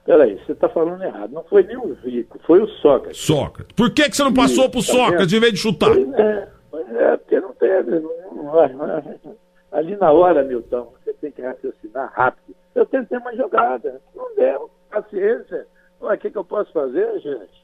Peraí, 0.04 0.36
você 0.44 0.52
está 0.52 0.68
falando 0.68 1.02
errado. 1.02 1.32
Não 1.32 1.44
foi 1.44 1.62
nem 1.62 1.76
o 1.76 1.94
Zico, 2.02 2.38
foi 2.44 2.60
o 2.60 2.66
Sócrates. 2.66 3.20
Sócrates. 3.20 3.74
Por 3.76 3.90
que, 3.90 4.08
que 4.08 4.16
você 4.16 4.24
não 4.24 4.32
passou 4.32 4.68
para 4.68 4.80
o 4.80 4.84
tá 4.84 4.92
Sócrates 4.92 5.32
em 5.32 5.40
vez 5.40 5.52
de 5.52 5.58
chutar? 5.60 5.90
Pois 5.94 6.12
é, 6.14 6.48
pois 6.70 6.88
é 6.96 7.16
porque 7.16 7.40
não 7.40 7.52
tem. 7.54 7.70
Não, 8.34 8.52
ali 9.70 9.96
na 9.96 10.10
hora, 10.10 10.42
Milton, 10.42 10.92
você 11.04 11.12
tem 11.14 11.30
que 11.30 11.42
raciocinar 11.42 12.12
rápido. 12.14 12.56
Eu 12.74 12.86
tentei 12.86 13.18
uma 13.18 13.34
jogada, 13.36 14.00
não 14.14 14.34
deu, 14.34 14.70
paciência. 14.90 15.66
O 16.00 16.16
que, 16.16 16.30
que 16.30 16.38
eu 16.38 16.44
posso 16.44 16.72
fazer, 16.72 17.20
gente? 17.20 17.61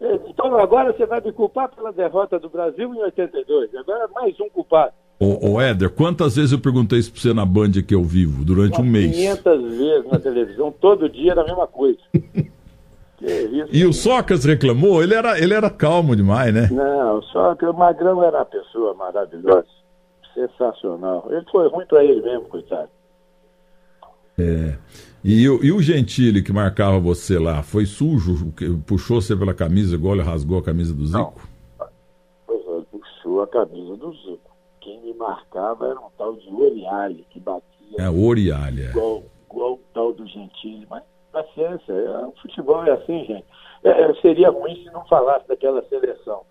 Então 0.00 0.56
agora 0.58 0.92
você 0.92 1.06
vai 1.06 1.20
me 1.20 1.32
culpar 1.32 1.68
pela 1.74 1.92
derrota 1.92 2.38
do 2.38 2.48
Brasil 2.48 2.94
em 2.94 3.02
82. 3.02 3.74
Agora 3.74 4.08
mais 4.08 4.38
um 4.40 4.48
culpado. 4.50 4.92
Ô, 5.18 5.52
ô 5.52 5.60
Éder, 5.60 5.90
quantas 5.90 6.36
vezes 6.36 6.52
eu 6.52 6.58
perguntei 6.58 6.98
isso 6.98 7.12
pra 7.12 7.20
você 7.20 7.32
na 7.32 7.46
Band 7.46 7.70
que 7.86 7.94
eu 7.94 8.02
vivo 8.02 8.44
durante 8.44 8.80
um 8.80 8.84
mês? 8.84 9.14
500 9.14 9.62
vezes 9.76 10.10
na 10.10 10.18
televisão, 10.18 10.72
todo 10.72 11.08
dia 11.08 11.32
era 11.32 11.42
a 11.42 11.44
mesma 11.44 11.66
coisa. 11.66 11.98
isso, 13.22 13.68
e 13.72 13.86
o 13.86 13.92
Sócrates 13.92 14.44
reclamou? 14.44 15.02
Ele 15.02 15.14
era, 15.14 15.38
ele 15.38 15.54
era 15.54 15.70
calmo 15.70 16.16
demais, 16.16 16.52
né? 16.52 16.68
Não, 16.70 17.18
o 17.18 17.22
Sócrates, 17.22 17.74
o 17.74 17.78
Magrão 17.78 18.22
era 18.22 18.38
uma 18.38 18.44
pessoa 18.44 18.92
maravilhosa, 18.94 19.66
sensacional. 20.34 21.26
Ele 21.30 21.44
foi 21.50 21.68
ruim 21.68 21.86
para 21.86 22.04
ele 22.04 22.20
mesmo, 22.20 22.46
coitado. 22.46 22.88
É. 24.36 24.76
E, 25.24 25.42
e 25.44 25.72
o 25.72 25.80
Gentili 25.80 26.42
que 26.42 26.52
marcava 26.52 26.98
você 27.00 27.38
lá, 27.38 27.62
foi 27.62 27.86
sujo? 27.86 28.52
Puxou 28.86 29.20
você 29.22 29.34
pela 29.34 29.54
camisa 29.54 29.94
igual 29.94 30.14
ele 30.14 30.22
rasgou 30.22 30.58
a 30.58 30.62
camisa 30.62 30.92
do 30.92 31.06
Zico? 31.06 31.18
Não. 31.18 31.88
Pois 32.46 32.60
é, 32.60 32.84
puxou 32.90 33.42
a 33.42 33.46
camisa 33.46 33.96
do 33.96 34.12
Zico 34.12 34.54
quem 34.84 35.00
me 35.00 35.14
marcava 35.14 35.88
era 35.88 35.98
um 35.98 36.10
tal 36.18 36.36
de 36.36 36.54
Oriale, 36.54 37.26
que 37.30 37.40
batia. 37.40 37.64
É, 37.98 38.08
Oriale. 38.08 38.82
É. 38.82 38.90
Igual, 38.90 39.22
igual 39.50 39.72
o 39.72 39.80
tal 39.94 40.12
do 40.12 40.26
Gentili. 40.26 40.86
Mas 40.90 41.02
paciência, 41.32 41.92
é, 41.92 42.26
o 42.26 42.32
futebol 42.42 42.84
é 42.84 42.92
assim, 42.92 43.24
gente. 43.24 43.46
É, 43.82 43.90
é, 43.90 44.14
seria 44.20 44.50
ruim 44.50 44.76
se 44.84 44.92
não 44.92 45.06
falasse 45.06 45.48
daquela 45.48 45.82
seleção. 45.88 46.42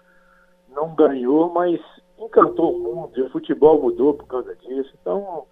Não 0.69 0.95
ganhou, 0.95 1.53
mas 1.53 1.79
encantou 2.17 2.75
o 2.75 2.79
mundo. 2.79 3.11
E 3.15 3.21
o 3.21 3.29
futebol 3.29 3.79
mudou 3.79 4.15
por 4.15 4.25
causa 4.25 4.55
disso. 4.55 4.91
Então, 4.99 5.45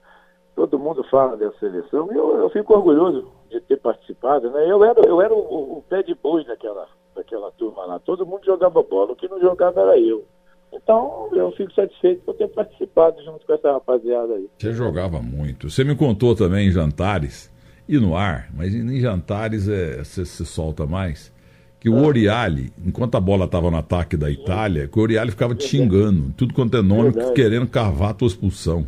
todo 0.55 0.79
mundo 0.79 1.03
fala 1.05 1.37
dessa 1.37 1.57
seleção. 1.59 2.09
E 2.11 2.15
eu, 2.15 2.37
eu 2.37 2.49
fico 2.49 2.73
orgulhoso 2.73 3.27
de 3.49 3.59
ter 3.61 3.77
participado. 3.77 4.49
Né? 4.49 4.69
Eu 4.69 4.83
era, 4.83 5.01
eu 5.07 5.21
era 5.21 5.33
o, 5.33 5.77
o 5.77 5.83
pé 5.89 6.03
de 6.03 6.15
boi 6.15 6.45
daquela, 6.45 6.87
daquela 7.15 7.51
turma 7.51 7.85
lá. 7.85 7.99
Todo 7.99 8.25
mundo 8.25 8.45
jogava 8.45 8.81
bola. 8.83 9.13
O 9.13 9.15
que 9.15 9.27
não 9.27 9.39
jogava 9.39 9.81
era 9.81 9.99
eu. 9.99 10.25
Então, 10.73 11.29
eu 11.33 11.51
fico 11.51 11.73
satisfeito 11.73 12.21
por 12.23 12.35
ter 12.35 12.47
participado 12.47 13.21
junto 13.23 13.45
com 13.45 13.53
essa 13.53 13.73
rapaziada 13.73 14.35
aí. 14.35 14.49
Você 14.57 14.71
jogava 14.73 15.21
muito. 15.21 15.69
Você 15.69 15.83
me 15.83 15.95
contou 15.95 16.33
também 16.33 16.67
em 16.67 16.71
jantares, 16.71 17.51
e 17.87 17.99
no 17.99 18.15
ar, 18.15 18.49
mas 18.55 18.73
em 18.73 18.99
jantares 19.01 19.67
é, 19.67 19.97
você 19.97 20.23
se 20.23 20.45
solta 20.45 20.85
mais, 20.85 21.31
que 21.77 21.89
o 21.89 22.05
Oriale, 22.05 22.71
enquanto 22.85 23.15
a 23.15 23.19
bola 23.19 23.45
estava 23.45 23.69
no 23.69 23.77
ataque 23.77 24.15
da 24.15 24.31
Itália, 24.31 24.87
que 24.87 24.97
o 24.97 25.01
Oriale 25.01 25.31
ficava 25.31 25.53
te 25.53 25.67
xingando, 25.67 26.31
tudo 26.37 26.53
quanto 26.53 26.77
é 26.77 26.81
nome, 26.81 27.09
verdade. 27.09 27.33
querendo 27.33 27.67
cavar 27.67 28.11
a 28.11 28.13
tua 28.13 28.27
expulsão. 28.27 28.87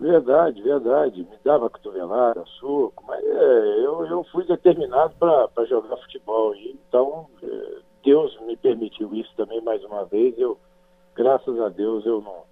Verdade, 0.00 0.62
verdade. 0.62 1.20
Me 1.20 1.36
dava 1.44 1.68
cotovelada, 1.68 2.42
soco, 2.58 3.04
mas 3.06 3.22
é, 3.22 3.84
eu, 3.84 4.06
eu 4.06 4.24
fui 4.32 4.46
determinado 4.46 5.14
para 5.18 5.66
jogar 5.66 5.96
futebol. 5.98 6.54
E, 6.54 6.74
então, 6.88 7.26
é, 7.42 7.78
Deus 8.02 8.34
me 8.46 8.56
permitiu 8.56 9.14
isso 9.14 9.30
também 9.36 9.60
mais 9.60 9.84
uma 9.84 10.06
vez. 10.06 10.38
Eu 10.38 10.58
graças 11.14 11.60
a 11.60 11.68
Deus 11.68 12.06
eu 12.06 12.22
não, 12.22 12.44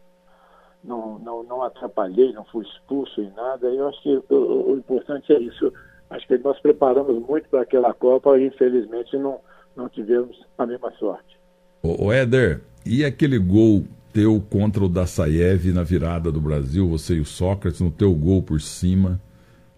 não, 0.85 1.19
não, 1.19 1.43
não 1.43 1.63
atrapalhei, 1.63 2.33
não 2.35 2.45
fui 2.45 2.67
expulso 2.67 3.19
em 3.23 3.31
nada. 3.31 3.67
Eu 3.69 3.89
acho 3.89 4.03
que 4.03 4.23
o, 4.29 4.73
o 4.73 4.77
importante 4.77 5.33
é 5.33 5.41
isso. 5.41 5.73
Acho 6.11 6.27
que 6.27 6.37
nós 6.39 6.59
preparamos 6.61 7.19
muito 7.27 7.49
para 7.49 7.63
aquela 7.63 7.95
Copa 7.95 8.39
e 8.39 8.47
infelizmente 8.47 9.17
não, 9.17 9.41
não 9.75 9.89
tivemos 9.89 10.39
a 10.59 10.67
mesma 10.67 10.91
sorte. 10.99 11.39
O, 11.83 12.07
o 12.07 12.13
Éder, 12.13 12.61
e 12.85 13.05
aquele 13.05 13.39
gol 13.39 13.85
teu 14.13 14.41
contra 14.51 14.85
o 14.85 14.89
Dassaev 14.89 15.73
na 15.73 15.83
virada 15.83 16.31
do 16.33 16.41
Brasil, 16.41 16.89
você 16.89 17.15
e 17.15 17.21
o 17.21 17.25
Sócrates, 17.25 17.81
no 17.81 17.91
teu 17.91 18.15
gol 18.15 18.43
por 18.43 18.61
cima? 18.61 19.21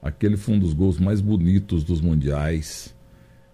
Aquele 0.03 0.37
foi 0.37 0.55
um 0.55 0.59
dos 0.59 0.73
gols 0.73 0.99
mais 0.99 1.21
bonitos 1.21 1.85
dos 1.85 2.01
mundiais. 2.01 2.97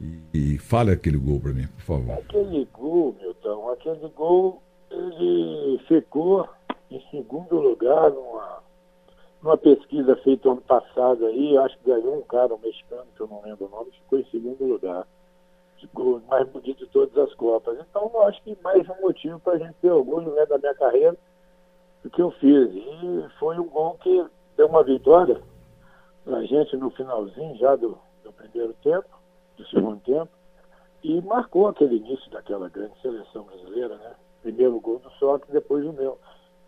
E, 0.01 0.55
e 0.55 0.59
fale 0.59 0.93
aquele 0.93 1.17
gol 1.17 1.41
para 1.41 1.53
mim, 1.53 1.67
por 1.67 1.83
favor. 1.83 2.15
Aquele 2.19 2.69
gol, 2.73 3.17
Milton, 3.21 3.71
aquele 3.71 4.09
gol 4.15 4.63
ele 4.91 5.79
ficou 5.89 6.49
em 6.91 7.03
segundo 7.11 7.57
lugar 7.57 8.11
numa, 8.11 8.63
numa 9.43 9.57
pesquisa 9.57 10.17
feita 10.17 10.51
ano 10.51 10.61
passado 10.61 11.27
aí, 11.27 11.57
acho 11.59 11.77
que 11.79 11.91
ganhou 11.91 12.19
um 12.19 12.23
cara, 12.23 12.55
um 12.55 12.59
mexicano, 12.59 13.07
que 13.17 13.21
eu 13.21 13.27
não 13.27 13.43
lembro 13.43 13.67
o 13.67 13.69
nome, 13.71 13.91
ficou 13.91 14.19
em 14.19 14.27
segundo 14.31 14.65
lugar. 14.65 15.07
Mais 16.29 16.49
bonito 16.49 16.79
de 16.79 16.87
todas 16.87 17.17
as 17.17 17.35
Copas. 17.35 17.79
Então, 17.79 18.11
eu 18.13 18.23
acho 18.23 18.43
que 18.43 18.57
mais 18.63 18.89
um 18.89 19.01
motivo 19.03 19.39
para 19.41 19.55
a 19.55 19.59
gente 19.59 19.75
ter 19.75 19.91
orgulho 19.91 20.33
né, 20.35 20.47
da 20.47 20.59
minha 20.59 20.75
carreira 20.75 21.17
do 22.03 22.11
que 22.11 22.21
eu 22.21 22.31
fiz. 22.33 22.71
E 22.75 23.27
foi 23.39 23.59
um 23.59 23.69
gol 23.69 23.95
que 23.95 24.27
deu 24.57 24.67
uma 24.67 24.83
vitória 24.83 25.41
para 26.25 26.39
a 26.39 26.45
gente 26.45 26.77
no 26.77 26.91
finalzinho 26.91 27.57
já 27.57 27.77
do, 27.77 27.99
do 28.25 28.33
primeiro 28.33 28.75
tempo, 28.83 29.09
do 29.57 29.67
segundo 29.67 30.01
tempo, 30.01 30.29
e 31.03 31.21
marcou 31.23 31.69
aquele 31.69 31.97
início 31.97 32.31
daquela 32.31 32.69
grande 32.69 32.95
seleção 33.01 33.45
brasileira, 33.45 33.97
né? 33.97 34.15
primeiro 34.43 34.81
gol 34.81 34.99
do 34.99 35.11
Sócrates, 35.13 35.53
depois 35.53 35.85
o 35.85 35.93
meu. 35.93 36.19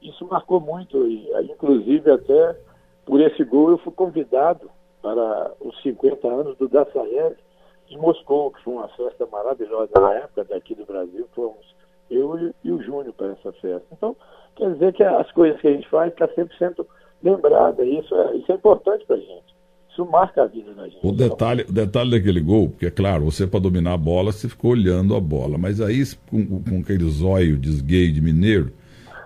Isso 0.02 0.26
marcou 0.26 0.60
muito, 0.60 1.06
e 1.06 1.28
inclusive 1.42 2.10
até 2.10 2.56
por 3.04 3.20
esse 3.20 3.42
gol 3.44 3.70
eu 3.70 3.78
fui 3.78 3.92
convidado 3.92 4.70
para 5.02 5.52
os 5.60 5.80
50 5.82 6.28
anos 6.28 6.56
do 6.56 6.68
Dassaev 6.68 7.36
em 7.90 7.98
Moscou, 7.98 8.51
que 8.51 8.62
foi 8.62 8.74
uma 8.74 8.88
festa 8.88 9.27
maravilhosa 9.31 9.90
na 9.98 10.14
época 10.14 10.44
daqui 10.44 10.74
do 10.74 10.85
Brasil, 10.85 11.27
fomos 11.35 11.74
eu 12.11 12.38
e, 12.38 12.55
e 12.64 12.72
o 12.72 12.83
Júnior 12.83 13.12
para 13.14 13.33
essa 13.33 13.53
festa. 13.53 13.87
Então, 13.92 14.16
quer 14.57 14.72
dizer 14.72 14.92
que 14.92 15.03
as 15.03 15.31
coisas 15.33 15.61
que 15.61 15.68
a 15.68 15.72
gente 15.72 15.88
faz 15.88 16.12
está 16.12 16.29
sempre 16.29 16.57
sendo 16.59 16.87
lembrada, 17.22 17.85
e 17.85 17.98
isso 17.98 18.14
é, 18.14 18.37
isso 18.37 18.51
é 18.53 18.55
importante 18.55 19.05
para 19.07 19.16
a 19.16 19.20
gente. 19.20 19.59
Isso 19.90 20.07
marca 20.07 20.42
a 20.42 20.46
vida 20.46 20.72
da 20.74 20.85
gente. 20.85 21.01
O 21.03 21.12
detalhe, 21.12 21.64
o 21.68 21.72
detalhe 21.72 22.11
daquele 22.11 22.40
gol, 22.40 22.70
porque 22.70 22.87
é 22.87 22.90
claro, 22.90 23.24
você 23.24 23.46
para 23.46 23.61
dominar 23.61 23.94
a 23.94 23.98
bola, 23.98 24.33
você 24.33 24.48
ficou 24.48 24.72
olhando 24.72 25.16
a 25.16 25.20
bola, 25.20 25.59
mas 25.59 25.81
aí 25.81 26.03
com, 26.31 26.62
com 26.62 26.81
aquele 26.81 27.05
zóio 27.11 27.59
de 27.59 27.68
esgueio 27.68 28.12
de 28.12 28.20
mineiro, 28.20 28.72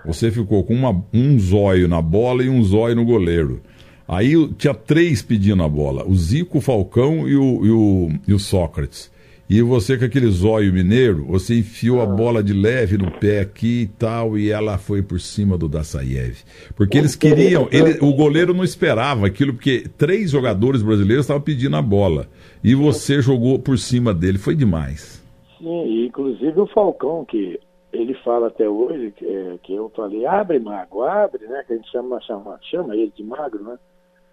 você 0.04 0.30
ficou 0.30 0.64
com 0.64 0.74
uma, 0.74 0.90
um 1.12 1.38
zóio 1.38 1.86
na 1.88 2.00
bola 2.00 2.42
e 2.42 2.48
um 2.48 2.62
zóio 2.62 2.96
no 2.96 3.04
goleiro. 3.04 3.60
Aí 4.06 4.34
tinha 4.54 4.74
três 4.74 5.22
pedindo 5.22 5.62
a 5.62 5.68
bola: 5.68 6.06
o 6.06 6.14
Zico, 6.14 6.58
o 6.58 6.60
Falcão 6.60 7.28
e 7.28 7.36
o, 7.36 7.64
e 7.64 7.70
o, 7.70 8.10
e 8.28 8.34
o 8.34 8.38
Sócrates. 8.38 9.10
E 9.50 9.60
você 9.60 9.98
com 9.98 10.04
aquele 10.06 10.28
zóio 10.28 10.72
mineiro, 10.72 11.26
você 11.26 11.58
enfiou 11.58 12.00
a 12.00 12.06
bola 12.06 12.42
de 12.42 12.54
leve 12.54 12.96
no 12.96 13.10
pé 13.10 13.40
aqui 13.40 13.82
e 13.82 13.86
tal, 13.86 14.38
e 14.38 14.50
ela 14.50 14.78
foi 14.78 15.02
por 15.02 15.20
cima 15.20 15.58
do 15.58 15.68
Dassaiev. 15.68 16.38
Porque 16.74 16.96
eles 16.96 17.14
queriam, 17.14 17.68
ele, 17.70 17.98
o 18.00 18.14
goleiro 18.14 18.54
não 18.54 18.64
esperava 18.64 19.26
aquilo, 19.26 19.52
porque 19.52 19.84
três 19.98 20.30
jogadores 20.30 20.80
brasileiros 20.80 21.24
estavam 21.24 21.42
pedindo 21.42 21.76
a 21.76 21.82
bola. 21.82 22.28
E 22.64 22.74
você 22.74 23.20
jogou 23.20 23.58
por 23.58 23.78
cima 23.78 24.14
dele, 24.14 24.38
foi 24.38 24.54
demais. 24.54 25.22
Sim, 25.58 26.06
inclusive 26.06 26.58
o 26.58 26.66
Falcão, 26.68 27.26
que 27.26 27.60
ele 27.92 28.14
fala 28.14 28.46
até 28.46 28.68
hoje, 28.68 29.12
que, 29.12 29.26
é, 29.26 29.58
que 29.62 29.74
eu 29.74 29.90
falei, 29.90 30.24
abre 30.24 30.58
mago, 30.58 31.02
abre, 31.02 31.46
né? 31.46 31.62
Que 31.66 31.74
a 31.74 31.76
gente 31.76 31.90
chama, 31.90 32.20
chama, 32.22 32.58
chama 32.62 32.96
ele 32.96 33.12
de 33.14 33.22
magro, 33.22 33.62
né? 33.62 33.78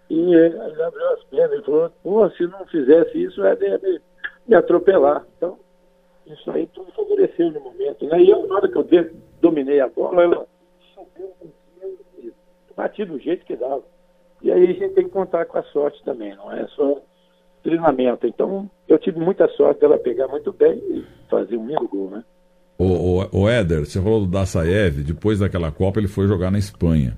E 0.10 0.34
ele, 0.34 0.58
abriu 0.58 1.10
as 1.10 1.24
pernas, 1.26 1.52
ele 1.52 1.64
falou, 1.64 1.92
pô, 2.02 2.30
se 2.32 2.48
não 2.48 2.66
fizesse 2.66 3.22
isso, 3.22 3.44
é 3.44 3.56
dele 3.56 4.02
me 4.48 4.56
atropelar. 4.56 5.26
Então, 5.38 5.60
isso 6.26 6.50
aí 6.52 6.68
tudo 6.68 6.92
favoreceu 6.94 7.52
no 7.52 7.60
momento. 7.60 8.06
Né? 8.06 8.22
E 8.22 8.30
eu, 8.30 8.48
na 8.48 8.56
hora 8.56 8.68
que 8.68 8.78
eu 8.78 8.88
dominei 9.42 9.80
a 9.80 9.88
bola, 9.88 10.24
ela 10.24 10.48
e 12.18 12.34
bati 12.76 13.06
do 13.06 13.20
jeito 13.20 13.46
que 13.46 13.56
dava. 13.56 13.84
E 14.42 14.52
aí 14.52 14.64
a 14.64 14.68
gente 14.68 14.96
tem 14.96 15.04
que 15.04 15.12
contar 15.12 15.46
com 15.46 15.58
a 15.58 15.64
sorte 15.64 16.04
também, 16.04 16.36
não 16.36 16.52
é 16.52 16.66
só 16.70 17.02
treinamento. 17.62 18.26
Então, 18.26 18.70
eu 18.88 18.98
tive 18.98 19.20
muita 19.20 19.48
sorte 19.50 19.82
dela 19.82 19.98
pegar 19.98 20.28
muito 20.28 20.54
bem 20.54 20.78
e 20.78 21.06
fazer 21.30 21.58
um 21.58 21.68
lindo 21.68 21.88
gol, 21.88 22.10
né? 22.10 22.24
O, 22.80 22.86
o, 22.86 23.42
o 23.42 23.50
Éder, 23.50 23.86
você 23.86 24.02
falou 24.02 24.22
do 24.22 24.28
Dassaev, 24.28 25.04
depois 25.04 25.40
daquela 25.40 25.70
Copa 25.70 26.00
ele 26.00 26.08
foi 26.08 26.28
jogar 26.28 26.50
na 26.50 26.58
Espanha. 26.58 27.18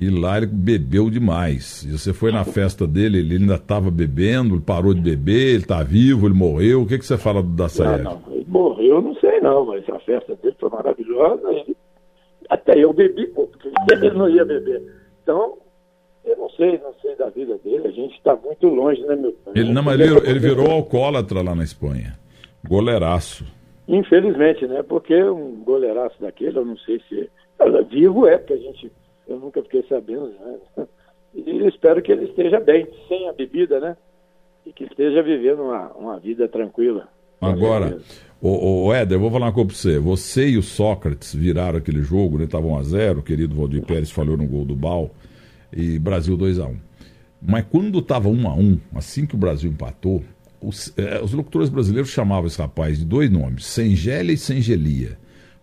E 0.00 0.08
lá 0.08 0.36
ele 0.36 0.46
bebeu 0.46 1.10
demais. 1.10 1.82
E 1.82 1.98
você 1.98 2.12
foi 2.12 2.30
na 2.30 2.44
festa 2.44 2.86
dele, 2.86 3.18
ele 3.18 3.36
ainda 3.36 3.56
estava 3.56 3.90
bebendo, 3.90 4.54
ele 4.54 4.62
parou 4.62 4.94
de 4.94 5.00
beber, 5.00 5.54
ele 5.54 5.62
está 5.62 5.82
vivo, 5.82 6.28
ele 6.28 6.34
morreu. 6.34 6.82
O 6.82 6.86
que, 6.86 6.96
que 6.96 7.04
você 7.04 7.18
fala 7.18 7.42
do 7.42 7.48
Daçaev? 7.50 8.04
Não, 8.04 8.20
não, 8.24 8.34
ele 8.34 8.46
morreu, 8.48 9.02
não 9.02 9.14
sei 9.16 9.40
não, 9.40 9.66
mas 9.66 9.88
a 9.88 9.98
festa 9.98 10.36
dele 10.36 10.54
foi 10.60 10.70
maravilhosa. 10.70 11.48
Ele... 11.50 11.76
Até 12.48 12.78
eu 12.78 12.92
bebi, 12.92 13.26
porque 13.28 13.70
ele 13.90 14.10
não 14.10 14.28
ia 14.28 14.44
beber. 14.44 14.80
Então, 15.24 15.58
eu 16.24 16.36
não 16.36 16.50
sei, 16.50 16.78
não 16.78 16.94
sei 17.02 17.16
da 17.16 17.30
vida 17.30 17.58
dele, 17.64 17.88
a 17.88 17.90
gente 17.90 18.14
está 18.16 18.36
muito 18.36 18.68
longe, 18.68 19.00
né, 19.02 19.16
meu 19.16 19.32
pai? 19.44 19.54
Ele, 19.56 19.72
não, 19.72 19.82
mas 19.82 19.98
ele, 19.98 20.16
ele 20.28 20.38
virou 20.38 20.70
alcoólatra 20.70 21.42
lá 21.42 21.52
na 21.52 21.64
Espanha. 21.64 22.16
Goleiraço. 22.64 23.44
Infelizmente, 23.86 24.66
né? 24.66 24.82
Porque 24.82 25.14
um 25.22 25.62
goleiraço 25.62 26.20
daquele, 26.20 26.58
eu 26.58 26.64
não 26.64 26.76
sei 26.78 27.00
se 27.08 27.30
Vivo 27.90 28.26
é, 28.26 28.38
porque 28.38 28.54
a 28.54 28.58
gente, 28.58 28.92
eu 29.28 29.38
nunca 29.38 29.62
fiquei 29.62 29.84
sabendo, 29.88 30.28
né? 30.28 30.86
E 31.36 31.66
espero 31.66 32.00
que 32.00 32.12
ele 32.12 32.26
esteja 32.26 32.60
bem, 32.60 32.86
sem 33.08 33.28
a 33.28 33.32
bebida, 33.32 33.80
né? 33.80 33.96
E 34.64 34.72
que 34.72 34.84
esteja 34.84 35.20
vivendo 35.20 35.64
uma, 35.64 35.88
uma 35.94 36.16
vida 36.20 36.46
tranquila. 36.46 37.08
Agora, 37.40 37.98
o, 38.40 38.86
o 38.86 38.94
Éder, 38.94 39.16
eu 39.16 39.20
vou 39.20 39.32
falar 39.32 39.46
uma 39.46 39.52
coisa 39.52 39.66
pra 39.66 39.76
você. 39.76 39.98
Você 39.98 40.48
e 40.50 40.56
o 40.56 40.62
Sócrates 40.62 41.34
viraram 41.34 41.78
aquele 41.78 42.02
jogo, 42.02 42.38
né? 42.38 42.44
Estavam 42.44 42.78
1x0, 42.80 43.18
o 43.18 43.22
querido 43.22 43.52
Valdir 43.52 43.84
Pérez 43.84 44.12
falhou 44.12 44.36
no 44.36 44.46
gol 44.46 44.64
do 44.64 44.76
Bal, 44.76 45.10
e 45.72 45.98
Brasil 45.98 46.38
2x1. 46.38 46.76
Mas 47.42 47.66
quando 47.68 47.98
estava 47.98 48.28
1x1, 48.28 48.78
assim 48.94 49.26
que 49.26 49.34
o 49.34 49.38
Brasil 49.38 49.70
empatou, 49.70 50.22
os, 50.64 50.92
eh, 50.96 51.20
os 51.22 51.32
locutores 51.32 51.68
brasileiros 51.68 52.10
chamavam 52.10 52.46
esse 52.46 52.60
rapaz 52.60 52.98
de 52.98 53.04
dois 53.04 53.30
nomes, 53.30 53.66
Sengélia 53.66 54.32
e 54.32 54.36
Sengelia. 54.36 55.18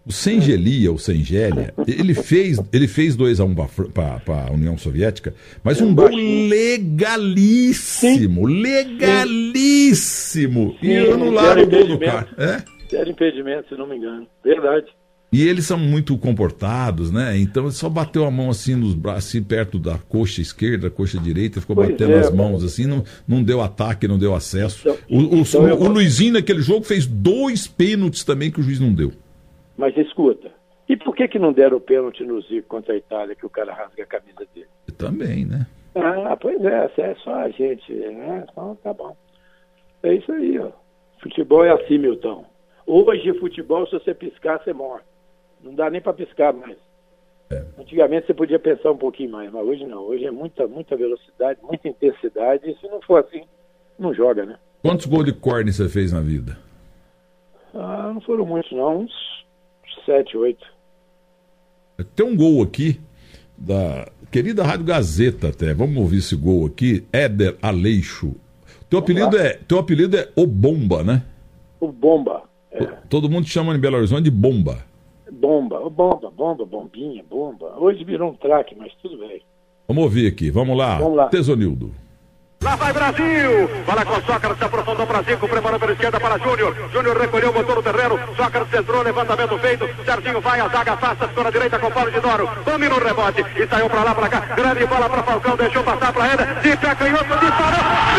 O 0.05 0.11
Sengelia, 0.11 0.91
o 0.91 0.97
Sengélia, 0.97 1.73
ele 1.87 2.15
fez, 2.15 2.59
ele 2.73 2.87
fez 2.87 3.15
2x1 3.15 3.45
um 3.45 3.53
para 3.91 4.47
a 4.47 4.51
União 4.51 4.75
Soviética, 4.75 5.35
mas 5.63 5.79
um 5.79 5.93
gol 5.93 6.09
legalíssimo, 6.09 8.47
legalíssimo. 8.47 10.75
E 10.81 10.97
anularam 10.97 11.61
o 11.63 11.69
gol 11.69 11.87
do 11.87 11.99
cara. 11.99 12.27
É? 12.37 12.63
Era 12.95 13.09
impedimento, 13.09 13.67
se 13.69 13.75
não 13.75 13.87
me 13.87 13.97
engano. 13.97 14.27
Verdade. 14.43 14.87
E 15.32 15.48
eles 15.48 15.65
são 15.65 15.78
muito 15.78 16.17
comportados, 16.17 17.10
né? 17.10 17.38
Então 17.38 17.63
ele 17.63 17.72
só 17.72 17.88
bateu 17.88 18.26
a 18.26 18.32
mão 18.32 18.50
assim 18.50 18.76
nos 18.76 18.94
braços, 18.94 19.30
assim, 19.30 19.41
perto 19.41 19.80
da 19.80 19.98
coxa 19.98 20.41
esquerda, 20.41 20.89
coxa 20.89 21.17
direita, 21.17 21.62
ficou 21.62 21.76
pois 21.76 21.89
batendo 21.89 22.12
é, 22.12 22.20
as 22.20 22.30
mãos 22.30 22.65
assim, 22.65 22.86
não, 22.86 23.04
não 23.26 23.41
deu 23.41 23.62
ataque, 23.62 24.10
não 24.10 24.20
deu 24.20 24.36
acesso. 24.36 24.89
Então, 24.89 24.98
o, 25.10 25.38
o, 25.38 25.41
então 25.41 25.63
o, 25.63 25.86
o 25.86 25.88
Luizinho 25.88 26.34
naquele 26.34 26.62
jogo 26.62 26.84
fez 26.84 27.08
dois 27.08 27.65
pênaltis 27.65 28.26
também 28.26 28.52
que 28.52 28.60
o 28.60 28.63
juiz 28.63 28.80
não 28.80 28.94
deu. 28.94 29.13
Mas 29.78 29.96
escuta, 29.96 30.52
e 30.89 30.98
por 30.98 31.15
que, 31.15 31.26
que 31.30 31.39
não 31.39 31.54
deram 31.54 31.78
o 31.78 31.82
pênalti 31.82 32.26
no 32.26 32.41
Zico 32.41 32.67
contra 32.67 32.94
a 32.94 32.98
Itália, 32.98 33.34
que 33.34 33.46
o 33.46 33.50
cara 33.50 33.74
rasga 33.74 34.04
a 34.04 34.06
camisa 34.06 34.46
dele? 34.54 34.67
Também, 34.98 35.46
né? 35.46 35.65
Ah, 35.96 36.36
pois 36.36 36.62
é, 36.65 36.91
é 36.98 37.15
só 37.24 37.34
a 37.34 37.50
gente, 37.50 37.94
né? 37.94 38.46
Então 38.52 38.78
tá 38.84 38.94
bom. 38.94 39.15
É 40.04 40.13
isso 40.13 40.30
aí, 40.34 40.60
ó. 40.60 40.72
Futebol 41.24 41.63
é 41.63 41.72
assim, 41.72 41.98
Milton. 41.98 42.46
Hoje, 42.86 43.34
futebol, 43.39 43.86
se 43.88 43.94
você 43.94 44.13
piscar, 44.13 44.62
você 44.62 44.74
morre. 44.74 45.04
Não 45.63 45.76
dá 45.76 45.89
nem 45.89 46.02
para 46.02 46.13
piscar 46.13 46.54
mais. 46.54 46.78
É. 47.52 47.63
Antigamente 47.78 48.28
você 48.28 48.34
podia 48.34 48.60
pensar 48.60 48.91
um 48.91 48.97
pouquinho 48.97 49.32
mais, 49.32 49.52
mas 49.52 49.65
hoje 49.65 49.86
não. 49.86 50.00
Hoje 50.04 50.26
é 50.26 50.32
muita, 50.32 50.67
muita 50.67 50.95
velocidade, 50.95 51.60
muita 51.62 51.88
intensidade. 51.88 52.69
E 52.69 52.76
se 52.78 52.88
não 52.88 53.02
for 53.02 53.24
assim, 53.24 53.43
não 54.00 54.13
joga, 54.13 54.45
né? 54.45 54.58
Quantos 54.82 55.06
gols 55.06 55.26
de 55.26 55.34
corne 55.34 55.71
você 55.71 55.88
fez 55.89 56.12
na 56.12 56.21
vida? 56.21 56.58
Ah, 57.74 58.12
não 58.13 58.21
foram 58.21 58.45
muitos, 58.45 58.71
não. 58.71 59.02
Uns 59.02 59.12
sete, 60.06 60.36
oito. 60.38 60.65
Tem 62.15 62.26
um 62.26 62.36
gol 62.36 62.63
aqui 62.63 63.00
da 63.58 64.08
querida 64.32 64.63
Rádio 64.63 64.86
Gazeta 64.86 65.50
até. 65.50 65.74
Vamos 65.74 65.97
ouvir 65.97 66.17
esse 66.17 66.36
gol 66.36 66.65
aqui. 66.65 67.06
Éder 67.12 67.58
Aleixo. 67.62 68.34
Teu 68.89 69.00
apelido, 69.00 69.38
é, 69.38 69.60
teu 69.67 69.78
apelido 69.78 70.17
é 70.17 70.30
O 70.36 70.45
Bomba, 70.45 71.04
né? 71.04 71.24
O 71.80 71.91
Bomba. 71.91 72.43
É. 72.71 72.86
Todo 73.10 73.30
mundo 73.30 73.47
chama 73.47 73.76
em 73.76 73.80
Belo 73.80 73.97
Horizonte 73.97 74.24
de 74.24 74.32
Bomba. 74.32 74.84
Bomba, 75.32 75.89
bomba, 75.89 76.30
bomba, 76.30 76.65
bombinha, 76.65 77.24
bomba. 77.30 77.74
Hoje 77.78 78.04
virou 78.04 78.32
um 78.32 78.36
traque, 78.36 78.76
mas 78.78 78.91
tudo 79.02 79.17
bem. 79.17 79.41
Vamos 79.88 80.04
ouvir 80.04 80.28
aqui, 80.28 80.52
vamos 80.52 80.78
lá. 80.78 81.00
Vamos 81.00 81.15
lá. 81.15 81.28
Tesonildo. 81.30 81.91
Lá 82.63 82.76
vai 82.76 82.94
Brasil! 82.94 83.67
Bola 83.88 84.06
com 84.06 84.22
Sócrates, 84.22 84.60
se 84.60 84.63
aprofundou 84.65 85.06
Brasil, 85.08 85.38
preparou 85.38 85.80
pela 85.80 85.94
esquerda 85.94 86.20
para 86.20 86.38
Júnior. 86.38 86.76
Júnior 86.94 87.17
recolheu, 87.17 87.52
botou 87.52 87.76
no 87.76 87.82
terreno. 87.82 88.20
Sócrates 88.38 88.74
entrou, 88.74 89.02
levantamento 89.02 89.58
feito. 89.58 89.89
Serginho 90.06 90.41
vai, 90.41 90.60
a 90.60 90.67
zaga 90.67 90.94
afasta, 90.94 91.28
ficou 91.28 91.44
na 91.44 91.50
direita 91.50 91.80
com 91.80 91.88
o 91.88 91.91
Paulo 91.91 92.12
de 92.12 92.20
Doro. 92.20 92.48
Domina 92.63 92.96
o 92.96 93.00
rebote 93.00 93.44
e 93.56 93.67
saiu 93.67 93.89
para 93.89 94.04
lá, 94.04 94.13
para 94.13 94.30
cá. 94.30 94.39
Grande 94.56 94.86
bola 94.86 95.10
para 95.10 95.24
Falcão, 95.24 95.58
deixou 95.58 95.84
passar 95.84 96.13
para 96.13 96.28
ele. 96.28 96.62
De 96.62 96.78
pé 96.78 96.94
canhoto, 96.94 97.39
disparou. 97.39 98.11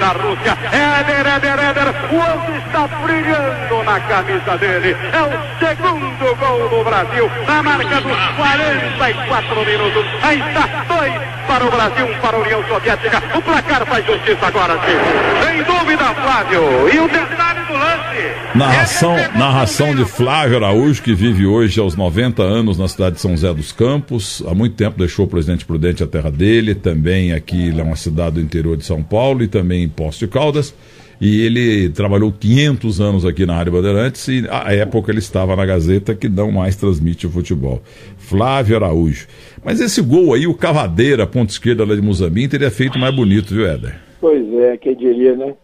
Da 0.00 0.08
Rússia. 0.08 0.56
Éder, 0.72 1.26
Éder, 1.26 1.58
Éder, 1.60 1.88
o 2.10 2.16
outro 2.16 2.56
está 2.56 2.88
brilhando 3.04 3.82
na 3.84 4.00
camisa 4.00 4.56
dele. 4.56 4.96
É 5.12 5.22
o 5.22 5.66
segundo 5.66 6.36
gol 6.36 6.68
do 6.70 6.82
Brasil, 6.82 7.30
na 7.46 7.62
marca 7.62 8.00
dos 8.00 8.16
44 8.36 9.64
minutos. 9.66 10.04
Aí 10.22 10.40
está, 10.40 10.66
dois 10.88 11.12
para 11.46 11.64
o 11.64 11.70
Brasil, 11.70 12.06
um 12.06 12.18
para 12.20 12.36
a 12.36 12.40
União 12.40 12.64
Soviética. 12.66 13.22
O 13.34 13.42
placar 13.42 13.86
faz 13.86 14.06
justiça 14.06 14.46
agora, 14.46 14.74
sim. 14.86 15.46
Sem 15.46 15.62
dúvida, 15.64 16.04
Flávio. 16.14 16.88
E 16.92 16.98
o 16.98 17.08
detalhe. 17.08 17.49
Narração, 18.54 19.14
narração 19.36 19.94
de 19.94 20.04
Flávio 20.04 20.56
Araújo, 20.56 21.02
que 21.02 21.14
vive 21.14 21.46
hoje 21.46 21.78
aos 21.78 21.94
90 21.94 22.42
anos 22.42 22.76
na 22.76 22.88
cidade 22.88 23.16
de 23.16 23.20
São 23.20 23.30
José 23.30 23.54
dos 23.54 23.70
Campos. 23.70 24.42
Há 24.46 24.54
muito 24.54 24.74
tempo 24.74 24.98
deixou 24.98 25.24
o 25.24 25.28
presidente 25.28 25.64
Prudente 25.64 26.02
a 26.02 26.06
terra 26.06 26.30
dele, 26.30 26.74
também 26.74 27.32
aqui 27.32 27.70
é 27.70 27.82
uma 27.82 27.96
cidade 27.96 28.36
do 28.36 28.40
interior 28.40 28.76
de 28.76 28.84
São 28.84 29.02
Paulo 29.02 29.42
e 29.42 29.48
também 29.48 29.84
em 29.84 29.88
Poço 29.88 30.18
de 30.18 30.26
Caldas. 30.26 30.74
E 31.20 31.42
ele 31.42 31.90
trabalhou 31.90 32.32
500 32.32 33.00
anos 33.00 33.26
aqui 33.26 33.44
na 33.44 33.54
Rádio 33.54 33.72
Bandeirantes 33.72 34.26
e 34.26 34.46
à 34.50 34.72
época 34.72 35.12
ele 35.12 35.18
estava 35.18 35.54
na 35.54 35.66
Gazeta 35.66 36.14
que 36.14 36.28
não 36.28 36.50
mais 36.50 36.76
transmite 36.76 37.26
o 37.26 37.30
futebol. 37.30 37.82
Flávio 38.16 38.76
Araújo. 38.76 39.26
Mas 39.62 39.80
esse 39.80 40.00
gol 40.00 40.32
aí, 40.32 40.46
o 40.46 40.54
Cavadeira, 40.54 41.26
ponta 41.26 41.52
esquerda 41.52 41.84
lá 41.84 41.94
de 41.94 42.00
Muzambim, 42.00 42.48
teria 42.48 42.70
feito 42.70 42.98
mais 42.98 43.14
bonito, 43.14 43.54
viu, 43.54 43.66
Éder? 43.66 44.00
Pois 44.18 44.50
é, 44.54 44.78
quem 44.78 44.96
diria, 44.96 45.36
né? 45.36 45.54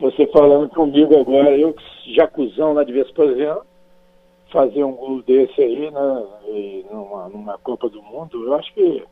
Você 0.00 0.26
falando 0.32 0.68
comigo 0.70 1.14
agora, 1.20 1.56
eu, 1.56 1.76
Jacuzão 2.06 2.72
lá 2.72 2.84
de 2.84 2.92
Vespasiano, 2.92 3.62
fazer 4.50 4.84
um 4.84 4.92
gol 4.92 5.22
desse 5.22 5.60
aí, 5.60 5.90
né? 5.90 6.26
Numa, 6.90 7.28
numa 7.28 7.58
Copa 7.58 7.88
do 7.88 8.02
Mundo, 8.02 8.44
eu 8.44 8.54
acho 8.54 8.72
que 8.74 9.02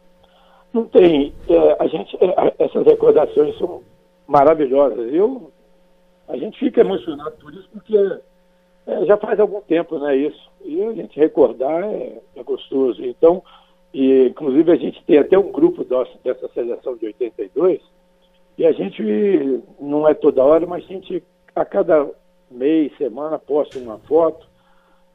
não 0.72 0.84
tem. 0.84 1.32
É, 1.48 1.76
a 1.78 1.86
gente, 1.86 2.16
é, 2.16 2.54
essas 2.58 2.84
recordações 2.84 3.56
são 3.58 3.82
maravilhosas. 4.26 5.12
Eu, 5.12 5.50
a 6.28 6.36
gente 6.36 6.58
fica 6.58 6.82
emocionado 6.82 7.36
por 7.40 7.52
isso 7.52 7.68
porque 7.72 7.96
é, 8.86 9.04
já 9.06 9.16
faz 9.16 9.40
algum 9.40 9.60
tempo, 9.60 9.98
né? 9.98 10.16
Isso. 10.16 10.50
E 10.64 10.82
a 10.82 10.92
gente 10.92 11.18
recordar 11.18 11.82
é, 11.84 12.20
é 12.36 12.42
gostoso. 12.42 13.04
Então, 13.04 13.42
e, 13.92 14.26
inclusive, 14.28 14.70
a 14.70 14.76
gente 14.76 15.02
tem 15.04 15.18
até 15.18 15.38
um 15.38 15.50
grupo 15.50 15.84
dessa, 15.84 16.18
dessa 16.22 16.48
seleção 16.48 16.96
de 16.96 17.06
82, 17.06 17.80
e 18.56 18.66
a 18.66 18.72
gente, 18.72 19.02
não 19.80 20.06
é 20.06 20.14
toda 20.14 20.44
hora, 20.44 20.66
mas 20.66 20.84
a 20.84 20.86
gente, 20.86 21.24
a 21.54 21.64
cada 21.64 22.08
mês, 22.50 22.96
semana, 22.96 23.38
posta 23.38 23.78
uma 23.78 23.98
foto 24.00 24.46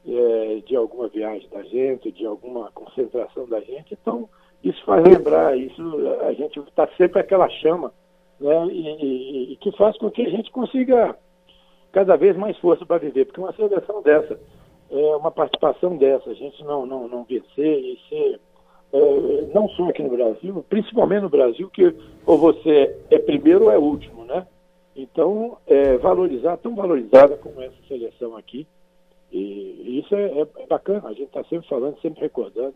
é, 0.08 0.62
de 0.66 0.76
alguma 0.76 1.08
viagem 1.08 1.48
da 1.50 1.64
gente, 1.64 2.12
de 2.12 2.26
alguma 2.26 2.72
concentração 2.72 3.48
da 3.48 3.60
gente. 3.62 3.98
Então, 4.00 4.30
isso 4.64 4.84
faz 4.86 5.04
lembrar, 5.04 5.58
isso 5.58 5.82
a 6.22 6.34
gente 6.34 6.60
está 6.60 6.88
sempre 6.98 7.20
aquela 7.20 7.50
chama, 7.50 7.94
né? 8.40 8.68
E, 8.68 8.88
e, 8.88 9.54
e, 9.54 9.56
que 9.58 9.72
faz 9.74 9.98
com 9.98 10.10
que 10.10 10.22
a 10.22 10.30
gente 10.30 10.52
consiga 10.52 11.18
cada 11.92 12.16
vez 12.16 12.36
mais 12.36 12.58
força 12.58 12.86
para 12.86 12.98
viver, 12.98 13.26
porque 13.26 13.40
uma 13.40 13.54
seleção 13.54 14.02
dessa, 14.02 14.40
é, 14.92 15.16
uma 15.16 15.32
participação 15.32 15.96
dessa, 15.98 16.30
a 16.30 16.34
gente 16.34 16.64
não, 16.64 16.86
não, 16.86 17.08
não 17.08 17.24
vencer 17.24 17.80
e 17.80 18.00
ser 18.10 18.40
é, 18.94 19.48
não 19.54 19.68
só 19.70 19.90
aqui 19.90 20.04
no 20.04 20.10
Brasil, 20.10 20.66
principalmente 20.70 21.22
no 21.22 21.30
Brasil, 21.30 21.70
que 21.70 21.94
ou 22.26 22.38
você 22.38 22.96
é 23.10 23.18
primeiro 23.18 23.66
ou 23.66 23.72
é 23.72 23.78
último, 23.78 24.26
né? 24.26 24.46
Então, 24.96 25.58
é, 25.68 25.98
valorizar, 25.98 26.58
tão 26.58 26.74
valorizada 26.76 27.36
como 27.38 27.62
essa 27.62 27.76
seleção 27.88 28.38
aqui, 28.38 28.66
e 29.32 30.00
isso 30.00 30.16
é, 30.16 30.42
é 30.42 30.68
bacana, 30.68 31.10
a 31.10 31.14
gente 31.14 31.26
está 31.26 31.44
sempre 31.44 31.68
falando, 31.68 32.00
sempre 32.02 32.22
recordando. 32.22 32.74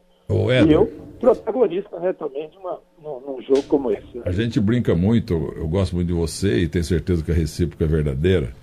E 0.68 0.74
eu, 0.74 0.86
protagonista 1.20 2.00
né, 2.00 2.14
também 2.14 2.50
de 2.50 2.58
uma, 2.58 2.80
num, 3.02 3.20
num, 3.22 3.42
jogo 3.42 3.64
como 3.64 3.92
esse. 3.92 4.18
Né? 4.18 4.24
A 4.26 4.32
gente 4.32 4.60
brinca 4.60 4.94
muito, 4.94 5.34
eu 5.56 5.68
gosto 5.68 5.96
muito 5.96 6.08
de 6.08 6.14
você 6.14 6.60
e 6.60 6.68
tenho 6.68 6.84
certeza 6.84 7.24
que 7.24 7.32
a 7.32 7.34
recíproca 7.34 7.86
é 7.86 7.88
verdadeira. 7.88 8.54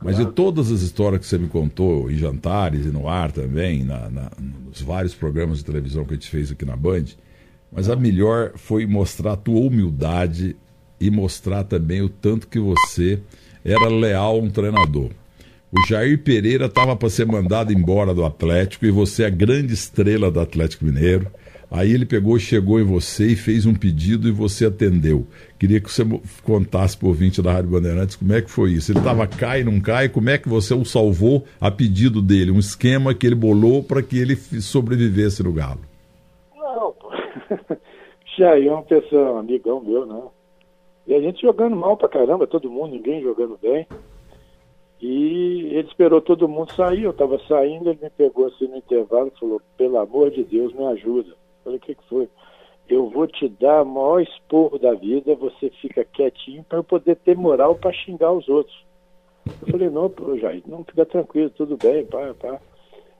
Mas 0.00 0.18
de 0.18 0.26
todas 0.26 0.70
as 0.70 0.82
histórias 0.82 1.22
que 1.22 1.26
você 1.26 1.38
me 1.38 1.48
contou, 1.48 2.10
em 2.10 2.16
jantares 2.16 2.84
e 2.84 2.90
no 2.90 3.08
ar 3.08 3.32
também, 3.32 3.82
na, 3.82 4.10
na, 4.10 4.30
nos 4.38 4.82
vários 4.82 5.14
programas 5.14 5.58
de 5.58 5.64
televisão 5.64 6.04
que 6.04 6.12
a 6.12 6.16
gente 6.16 6.30
fez 6.30 6.52
aqui 6.52 6.64
na 6.64 6.76
Band, 6.76 7.06
mas 7.72 7.88
a 7.88 7.96
melhor 7.96 8.52
foi 8.56 8.86
mostrar 8.86 9.32
a 9.32 9.36
tua 9.36 9.58
humildade 9.58 10.54
e 11.00 11.10
mostrar 11.10 11.64
também 11.64 12.02
o 12.02 12.08
tanto 12.08 12.48
que 12.48 12.58
você 12.58 13.20
era 13.64 13.88
leal 13.88 14.36
a 14.36 14.40
um 14.40 14.50
treinador. 14.50 15.10
O 15.72 15.86
Jair 15.88 16.22
Pereira 16.22 16.66
estava 16.66 16.94
para 16.94 17.10
ser 17.10 17.26
mandado 17.26 17.72
embora 17.72 18.14
do 18.14 18.24
Atlético 18.24 18.86
e 18.86 18.90
você 18.90 19.24
é 19.24 19.26
a 19.26 19.30
grande 19.30 19.74
estrela 19.74 20.30
do 20.30 20.40
Atlético 20.40 20.84
Mineiro. 20.84 21.26
Aí 21.70 21.92
ele 21.92 22.06
pegou, 22.06 22.38
chegou 22.38 22.78
em 22.78 22.84
você 22.84 23.26
e 23.26 23.36
fez 23.36 23.66
um 23.66 23.74
pedido 23.74 24.28
e 24.28 24.30
você 24.30 24.66
atendeu. 24.66 25.26
Queria 25.58 25.80
que 25.80 25.90
você 25.90 26.04
contasse 26.44 26.96
para 26.96 27.08
o 27.08 27.42
da 27.42 27.52
Rádio 27.52 27.70
Bandeirantes 27.70 28.14
como 28.14 28.32
é 28.32 28.40
que 28.40 28.50
foi 28.50 28.70
isso. 28.70 28.92
Ele 28.92 29.00
estava 29.00 29.26
cai, 29.26 29.64
não 29.64 29.80
cai, 29.80 30.08
como 30.08 30.30
é 30.30 30.38
que 30.38 30.48
você 30.48 30.72
o 30.72 30.84
salvou 30.84 31.44
a 31.60 31.70
pedido 31.70 32.22
dele? 32.22 32.52
Um 32.52 32.60
esquema 32.60 33.12
que 33.12 33.26
ele 33.26 33.34
bolou 33.34 33.82
para 33.82 34.00
que 34.02 34.16
ele 34.16 34.36
sobrevivesse 34.36 35.42
no 35.42 35.52
Galo. 35.52 35.80
Não, 36.56 36.92
pô. 36.92 37.10
Jair 38.38 38.68
é 38.68 38.72
uma 38.72 38.82
pessoa, 38.82 39.32
um 39.32 39.38
amigão 39.38 39.82
meu, 39.82 40.06
né? 40.06 40.22
E 41.06 41.14
a 41.14 41.20
gente 41.20 41.42
jogando 41.42 41.76
mal 41.76 41.96
pra 41.96 42.08
caramba, 42.08 42.46
todo 42.46 42.70
mundo, 42.70 42.92
ninguém 42.92 43.22
jogando 43.22 43.58
bem. 43.60 43.86
E 45.00 45.68
ele 45.72 45.88
esperou 45.88 46.20
todo 46.20 46.48
mundo 46.48 46.72
sair, 46.72 47.04
eu 47.04 47.10
estava 47.10 47.38
saindo, 47.46 47.90
ele 47.90 47.98
me 48.02 48.10
pegou 48.10 48.46
assim 48.46 48.66
no 48.66 48.76
intervalo 48.76 49.30
e 49.34 49.38
falou, 49.38 49.60
pelo 49.76 49.98
amor 49.98 50.30
de 50.30 50.42
Deus, 50.42 50.72
me 50.72 50.84
ajuda. 50.86 51.34
Falei, 51.62 51.78
o 51.78 51.82
que, 51.82 51.94
que 51.94 52.08
foi? 52.08 52.28
Eu 52.88 53.10
vou 53.10 53.26
te 53.26 53.48
dar 53.48 53.82
o 53.82 53.86
maior 53.86 54.20
esporro 54.20 54.78
da 54.78 54.94
vida, 54.94 55.34
você 55.34 55.70
fica 55.80 56.04
quietinho 56.04 56.64
para 56.64 56.78
eu 56.78 56.84
poder 56.84 57.16
ter 57.16 57.36
moral 57.36 57.74
para 57.74 57.92
xingar 57.92 58.32
os 58.32 58.48
outros. 58.48 58.84
Eu 59.62 59.68
falei, 59.70 59.90
não, 59.90 60.08
pô, 60.08 60.36
Jair, 60.38 60.62
não, 60.66 60.82
fica 60.84 61.04
tranquilo, 61.04 61.50
tudo 61.50 61.76
bem, 61.76 62.04
pá, 62.06 62.34
pá. 62.34 62.60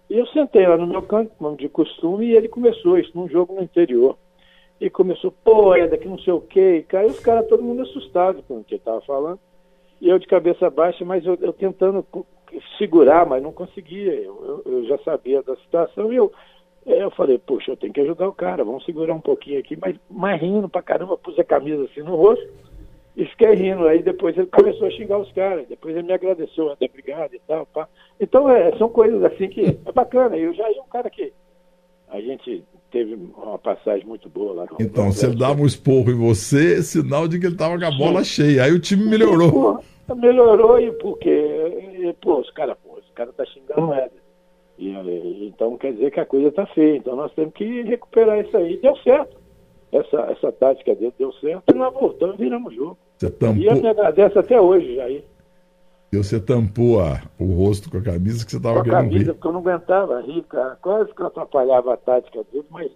E 0.08 0.16
eu 0.16 0.26
sentei 0.28 0.66
lá 0.66 0.76
no 0.76 0.86
meu 0.86 1.02
canto, 1.02 1.32
como 1.36 1.56
de 1.56 1.68
costume, 1.68 2.26
e 2.26 2.36
ele 2.36 2.48
começou 2.48 2.98
isso 2.98 3.10
num 3.14 3.28
jogo 3.28 3.54
no 3.54 3.62
interior. 3.62 4.16
E 4.80 4.90
começou, 4.90 5.32
pô, 5.32 5.74
é 5.74 5.86
daqui 5.86 6.06
não 6.06 6.18
sei 6.18 6.32
o 6.32 6.40
quê, 6.40 6.78
e 6.78 6.82
caiu 6.82 7.08
os 7.08 7.20
caras, 7.20 7.48
todo 7.48 7.62
mundo 7.62 7.82
assustado 7.82 8.42
com 8.42 8.58
o 8.58 8.64
que 8.64 8.74
ele 8.74 8.80
estava 8.80 9.00
falando. 9.02 9.38
E 10.00 10.08
eu 10.08 10.18
de 10.18 10.26
cabeça 10.26 10.68
baixa, 10.68 11.04
mas 11.04 11.24
eu, 11.24 11.38
eu 11.40 11.52
tentando 11.52 12.04
segurar, 12.78 13.26
mas 13.26 13.42
não 13.42 13.52
conseguia. 13.52 14.12
Eu, 14.12 14.62
eu, 14.66 14.72
eu 14.72 14.84
já 14.84 14.98
sabia 14.98 15.42
da 15.42 15.56
situação 15.56 16.12
e 16.12 16.16
eu, 16.16 16.30
é, 16.84 17.02
eu 17.02 17.10
falei, 17.10 17.38
poxa, 17.38 17.72
eu 17.72 17.76
tenho 17.76 17.92
que 17.92 18.00
ajudar 18.00 18.28
o 18.28 18.34
cara, 18.34 18.64
vamos 18.64 18.84
segurar 18.84 19.14
um 19.14 19.20
pouquinho 19.20 19.58
aqui, 19.58 19.76
mas, 19.76 19.96
mas 20.10 20.40
rindo 20.40 20.68
pra 20.68 20.82
caramba, 20.82 21.16
pus 21.16 21.38
a 21.38 21.44
camisa 21.44 21.84
assim 21.84 22.02
no 22.02 22.14
rosto 22.14 22.46
e 23.16 23.24
fiquei 23.26 23.54
rindo. 23.54 23.88
Aí 23.88 24.02
depois 24.02 24.36
ele 24.36 24.46
começou 24.46 24.86
a 24.86 24.90
xingar 24.90 25.18
os 25.18 25.32
caras, 25.32 25.66
depois 25.66 25.96
ele 25.96 26.06
me 26.06 26.12
agradeceu, 26.12 26.70
até 26.70 26.86
obrigado 26.86 27.34
e 27.34 27.40
tal. 27.40 27.66
Pá. 27.66 27.88
Então 28.20 28.48
é, 28.50 28.76
são 28.76 28.88
coisas 28.88 29.22
assim 29.24 29.48
que 29.48 29.78
é 29.84 29.92
bacana. 29.92 30.36
Eu 30.36 30.52
já 30.54 30.70
ia 30.70 30.82
um 30.82 30.88
cara 30.88 31.10
que 31.10 31.32
a 32.08 32.20
gente 32.20 32.62
teve 32.90 33.14
uma 33.36 33.58
passagem 33.58 34.06
muito 34.06 34.28
boa 34.28 34.54
lá 34.54 34.66
no 34.70 34.76
Então, 34.80 35.12
se 35.12 35.26
ele 35.26 35.36
dava 35.36 35.60
um 35.60 35.66
esporro 35.66 36.10
em 36.10 36.14
você, 36.14 36.82
sinal 36.82 37.28
de 37.28 37.38
que 37.38 37.46
ele 37.46 37.54
estava 37.54 37.78
com 37.78 37.84
a 37.84 37.90
bola 37.90 38.24
cheia. 38.24 38.64
Aí 38.64 38.72
o 38.72 38.80
time 38.80 39.08
melhorou. 39.08 39.80
Pô, 40.06 40.14
melhorou 40.14 40.80
e 40.80 40.92
porque, 40.92 42.14
pô, 42.20 42.40
os 42.40 42.50
caras, 42.50 42.76
pô, 42.84 42.98
os 42.98 43.10
caras 43.14 43.34
tá 43.34 43.44
xingando 43.44 43.90
o 43.90 44.26
e, 44.78 45.46
então 45.46 45.76
quer 45.78 45.92
dizer 45.94 46.10
que 46.10 46.20
a 46.20 46.26
coisa 46.26 46.48
está 46.48 46.66
feia. 46.66 46.96
Então 46.96 47.16
nós 47.16 47.32
temos 47.32 47.54
que 47.54 47.82
recuperar 47.82 48.38
isso 48.40 48.56
aí. 48.56 48.76
Deu 48.78 48.96
certo. 48.98 49.36
Essa, 49.90 50.20
essa 50.30 50.52
tática 50.52 50.94
dele 50.94 51.14
deu 51.18 51.32
certo 51.34 51.62
e 51.70 51.74
nós 51.74 51.94
voltamos 51.94 52.34
e 52.36 52.38
viramos 52.42 52.72
o 52.72 52.76
jogo. 52.76 52.98
Você 53.16 53.30
tampou... 53.30 53.62
E 53.62 53.66
eu 53.66 53.76
me 53.76 53.88
agradeço 53.88 54.38
até 54.38 54.60
hoje, 54.60 54.96
Jair. 54.96 55.24
E 56.12 56.16
você 56.16 56.40
tampou 56.40 57.00
a, 57.00 57.20
o 57.38 57.52
rosto 57.52 57.90
com 57.90 57.98
a 57.98 58.02
camisa 58.02 58.44
que 58.44 58.50
você 58.50 58.56
estava 58.58 58.82
querendo 58.82 59.00
camisa, 59.00 59.24
rir. 59.24 59.34
porque 59.34 59.48
eu 59.48 59.52
não 59.52 59.60
aguentava 59.60 60.20
rir, 60.20 60.42
cara. 60.44 60.76
Quase 60.80 61.12
que 61.12 61.20
eu 61.20 61.26
atrapalhava 61.26 61.94
a 61.94 61.96
tática 61.96 62.44
dele, 62.52 62.64
mas 62.70 62.90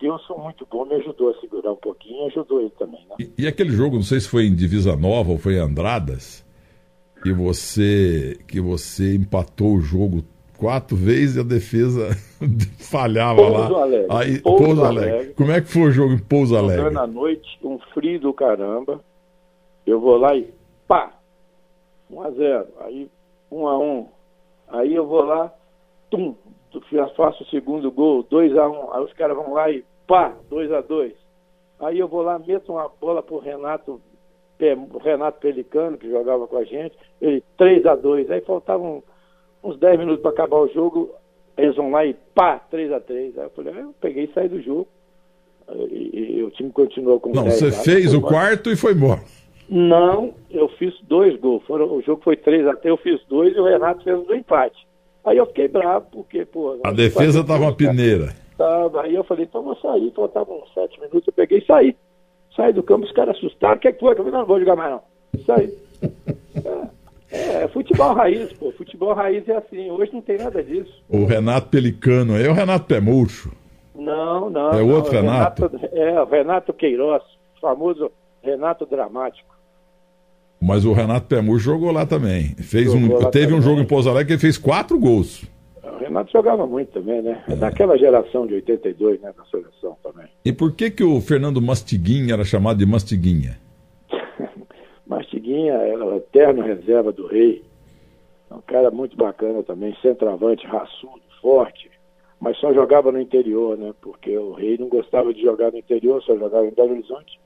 Deus 0.00 0.24
foi 0.26 0.38
muito 0.38 0.66
bom, 0.70 0.86
me 0.86 0.94
ajudou 0.94 1.30
a 1.30 1.40
segurar 1.40 1.72
um 1.72 1.76
pouquinho 1.76 2.24
e 2.24 2.26
ajudou 2.28 2.60
ele 2.60 2.72
também. 2.78 3.00
Né? 3.10 3.16
E, 3.20 3.42
e, 3.42 3.46
aquele 3.46 3.70
jogo, 3.70 3.96
não 3.96 4.02
sei 4.02 4.20
se 4.20 4.28
foi 4.28 4.46
em 4.46 4.54
Divisa 4.54 4.96
Nova 4.96 5.32
ou 5.32 5.38
foi 5.38 5.54
em 5.54 5.58
Andradas, 5.58 6.44
que 7.22 7.32
você, 7.32 8.38
que 8.46 8.60
você 8.60 9.16
empatou 9.16 9.74
o 9.74 9.80
jogo 9.80 10.24
quatro 10.56 10.96
vezes 10.96 11.36
e 11.36 11.40
a 11.40 11.42
defesa 11.42 12.10
falhava 12.78 13.36
Pouso 13.42 13.72
lá. 13.72 13.82
Alegre. 13.82 14.06
Aí, 14.10 14.40
Pouso, 14.40 14.64
Pouso 14.64 14.84
Alegre. 14.84 15.10
Alegre. 15.10 15.34
Como 15.34 15.52
é 15.52 15.60
que 15.60 15.68
foi 15.68 15.82
o 15.82 15.90
jogo 15.90 16.14
em 16.14 16.18
Pouso 16.18 16.56
Alegre? 16.56 16.90
na 16.90 17.06
noite, 17.06 17.58
um 17.62 17.78
frio 17.92 18.20
do 18.20 18.32
caramba. 18.32 19.00
Eu 19.86 20.00
vou 20.00 20.16
lá 20.16 20.34
e 20.36 20.48
pá! 20.86 21.17
1 22.10 22.22
a 22.22 22.30
0 22.30 22.66
Aí 22.80 23.10
1 23.50 23.66
a 23.66 23.78
1 23.78 24.08
Aí 24.68 24.94
eu 24.94 25.06
vou 25.06 25.22
lá, 25.22 25.52
tum, 26.10 26.34
faço 27.16 27.42
o 27.42 27.46
segundo 27.46 27.90
gol, 27.90 28.22
2 28.22 28.56
a 28.56 28.68
1 28.68 28.92
Aí 28.92 29.04
os 29.04 29.12
caras 29.14 29.36
vão 29.36 29.52
lá 29.54 29.70
e 29.70 29.84
pá, 30.06 30.34
2 30.50 30.72
a 30.72 30.80
2 30.80 31.12
Aí 31.80 31.98
eu 31.98 32.08
vou 32.08 32.22
lá, 32.22 32.38
meto 32.38 32.72
uma 32.72 32.88
bola 33.00 33.22
pro 33.22 33.38
Renato, 33.38 34.00
Renato 35.00 35.40
Pelicano, 35.40 35.96
que 35.96 36.10
jogava 36.10 36.46
com 36.48 36.56
a 36.56 36.64
gente, 36.64 36.96
ele 37.20 37.42
3 37.56 37.86
a 37.86 37.94
2 37.94 38.30
Aí 38.30 38.40
faltavam 38.42 39.02
uns 39.62 39.78
10 39.78 39.98
minutos 39.98 40.22
para 40.22 40.30
acabar 40.30 40.58
o 40.58 40.68
jogo, 40.68 41.10
eles 41.56 41.76
vão 41.76 41.90
lá 41.90 42.04
e 42.04 42.14
pá, 42.34 42.58
3 42.70 42.92
a 42.92 43.00
3 43.00 43.38
Aí 43.38 43.44
eu 43.44 43.50
falei, 43.50 43.74
ah, 43.74 43.80
eu 43.80 43.94
peguei 44.00 44.24
e 44.24 44.32
saí 44.32 44.48
do 44.48 44.60
jogo. 44.60 44.88
E, 45.70 46.38
e 46.38 46.42
o 46.42 46.50
time 46.50 46.70
continuou 46.70 47.20
com 47.20 47.30
Não, 47.30 47.44
você 47.44 47.70
fez 47.70 48.14
o 48.14 48.22
quarto 48.22 48.70
e 48.70 48.76
foi 48.76 48.92
embora. 48.92 49.20
Não, 49.68 50.34
eu 50.50 50.68
fiz 50.70 50.94
dois 51.02 51.38
gols. 51.38 51.62
Foram, 51.66 51.92
o 51.92 52.02
jogo 52.02 52.22
foi 52.22 52.36
3 52.36 52.66
a 52.66 52.74
3 52.74 52.86
eu 52.86 52.96
fiz 52.96 53.20
dois 53.28 53.54
e 53.54 53.60
o 53.60 53.64
Renato 53.64 54.02
fez 54.02 54.26
do 54.26 54.34
empate. 54.34 54.86
Aí 55.24 55.36
eu 55.36 55.46
fiquei 55.46 55.68
bravo, 55.68 56.06
porque, 56.10 56.44
pô. 56.46 56.78
A 56.84 56.92
defesa 56.92 57.40
estava 57.40 57.64
uma 57.64 57.74
peneira. 57.74 58.34
Tava, 58.56 59.02
aí 59.02 59.14
eu 59.14 59.24
falei, 59.24 59.44
então 59.44 59.62
vou 59.62 59.76
sair, 59.76 60.10
faltavam 60.16 60.62
sete 60.74 60.98
minutos, 60.98 61.26
eu 61.26 61.32
peguei 61.32 61.58
e 61.58 61.66
saí. 61.66 61.96
Saí 62.56 62.72
do 62.72 62.82
campo, 62.82 63.04
os 63.04 63.12
caras 63.12 63.36
assustaram, 63.36 63.76
o 63.76 63.78
que 63.78 63.88
é 63.88 63.92
que 63.92 64.00
foi? 64.00 64.12
Eu 64.12 64.16
falei, 64.16 64.32
não, 64.32 64.40
não 64.40 64.46
vou 64.46 64.58
jogar 64.58 64.74
mais 64.74 64.90
não. 64.90 65.02
Saí. 65.44 65.72
É, 67.30 67.64
é, 67.64 67.68
futebol 67.68 68.14
raiz, 68.14 68.50
pô. 68.54 68.72
Futebol 68.72 69.12
raiz 69.12 69.46
é 69.48 69.56
assim. 69.56 69.90
Hoje 69.90 70.14
não 70.14 70.22
tem 70.22 70.38
nada 70.38 70.62
disso. 70.62 70.90
O 71.10 71.26
Renato 71.26 71.68
Pelicano 71.68 72.34
é 72.38 72.48
o 72.48 72.54
Renato 72.54 72.86
Pemurcho. 72.86 73.52
Não, 73.94 74.48
não. 74.48 74.70
É 74.70 74.80
outro 74.80 75.12
não, 75.12 75.20
Renato? 75.20 75.66
Renato? 75.66 75.94
É, 75.94 76.22
o 76.22 76.24
Renato 76.24 76.72
Queiroz, 76.72 77.22
famoso 77.60 78.10
Renato 78.42 78.86
Dramático. 78.86 79.57
Mas 80.60 80.84
o 80.84 80.92
Renato 80.92 81.26
Pemur 81.26 81.58
jogou 81.58 81.92
lá 81.92 82.04
também. 82.04 82.54
Fez 82.56 82.92
um, 82.92 83.08
teve 83.30 83.46
também. 83.46 83.58
um 83.58 83.62
jogo 83.62 83.80
em 83.80 83.86
Pouso 83.86 84.10
Alegre 84.10 84.26
que 84.26 84.32
ele 84.32 84.40
fez 84.40 84.58
quatro 84.58 84.98
gols. 84.98 85.44
O 85.82 85.98
Renato 85.98 86.32
jogava 86.32 86.66
muito 86.66 86.92
também, 86.92 87.22
né? 87.22 87.42
É. 87.48 87.54
Daquela 87.54 87.96
geração 87.96 88.46
de 88.46 88.54
82, 88.54 89.20
né? 89.20 89.32
Da 89.36 89.44
seleção 89.44 89.96
também. 90.02 90.26
E 90.44 90.52
por 90.52 90.72
que 90.74 90.90
que 90.90 91.04
o 91.04 91.20
Fernando 91.20 91.62
Mastiguinha 91.62 92.34
era 92.34 92.44
chamado 92.44 92.78
de 92.78 92.86
Mastiguinha? 92.86 93.58
Mastiguinha 95.06 95.74
era 95.74 96.04
o 96.04 96.16
eterno 96.16 96.62
reserva 96.62 97.12
do 97.12 97.26
rei. 97.26 97.62
Um 98.50 98.60
cara 98.62 98.90
muito 98.90 99.16
bacana 99.16 99.62
também, 99.62 99.94
centroavante, 100.02 100.66
raçudo, 100.66 101.20
forte. 101.40 101.90
Mas 102.40 102.56
só 102.58 102.72
jogava 102.72 103.12
no 103.12 103.20
interior, 103.20 103.76
né? 103.76 103.92
Porque 104.00 104.36
o 104.36 104.52
rei 104.52 104.78
não 104.78 104.88
gostava 104.88 105.34
de 105.34 105.42
jogar 105.42 105.70
no 105.72 105.78
interior, 105.78 106.22
só 106.22 106.36
jogava 106.36 106.66
em 106.66 106.74
Belo 106.74 106.92
Horizonte. 106.92 107.38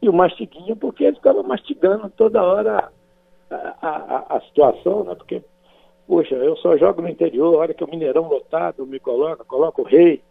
E 0.00 0.08
o 0.08 0.12
mastiguinho, 0.12 0.76
porque 0.76 1.04
ele 1.04 1.16
ficava 1.16 1.42
mastigando 1.42 2.10
toda 2.10 2.42
hora 2.42 2.90
a, 3.50 3.86
a, 3.86 4.36
a, 4.36 4.40
situação, 4.42 5.04
né? 5.04 5.14
Porque, 5.14 5.42
poxa, 6.06 6.34
eu 6.34 6.56
só 6.56 6.76
jogo 6.76 7.02
no 7.02 7.08
interior, 7.08 7.54
a 7.54 7.58
hora 7.58 7.74
que 7.74 7.84
o 7.84 7.88
Mineirão 7.88 8.28
lotado 8.28 8.86
me 8.86 8.98
coloca, 8.98 9.44
coloca 9.44 9.80
o 9.80 9.84
rei. 9.84 10.22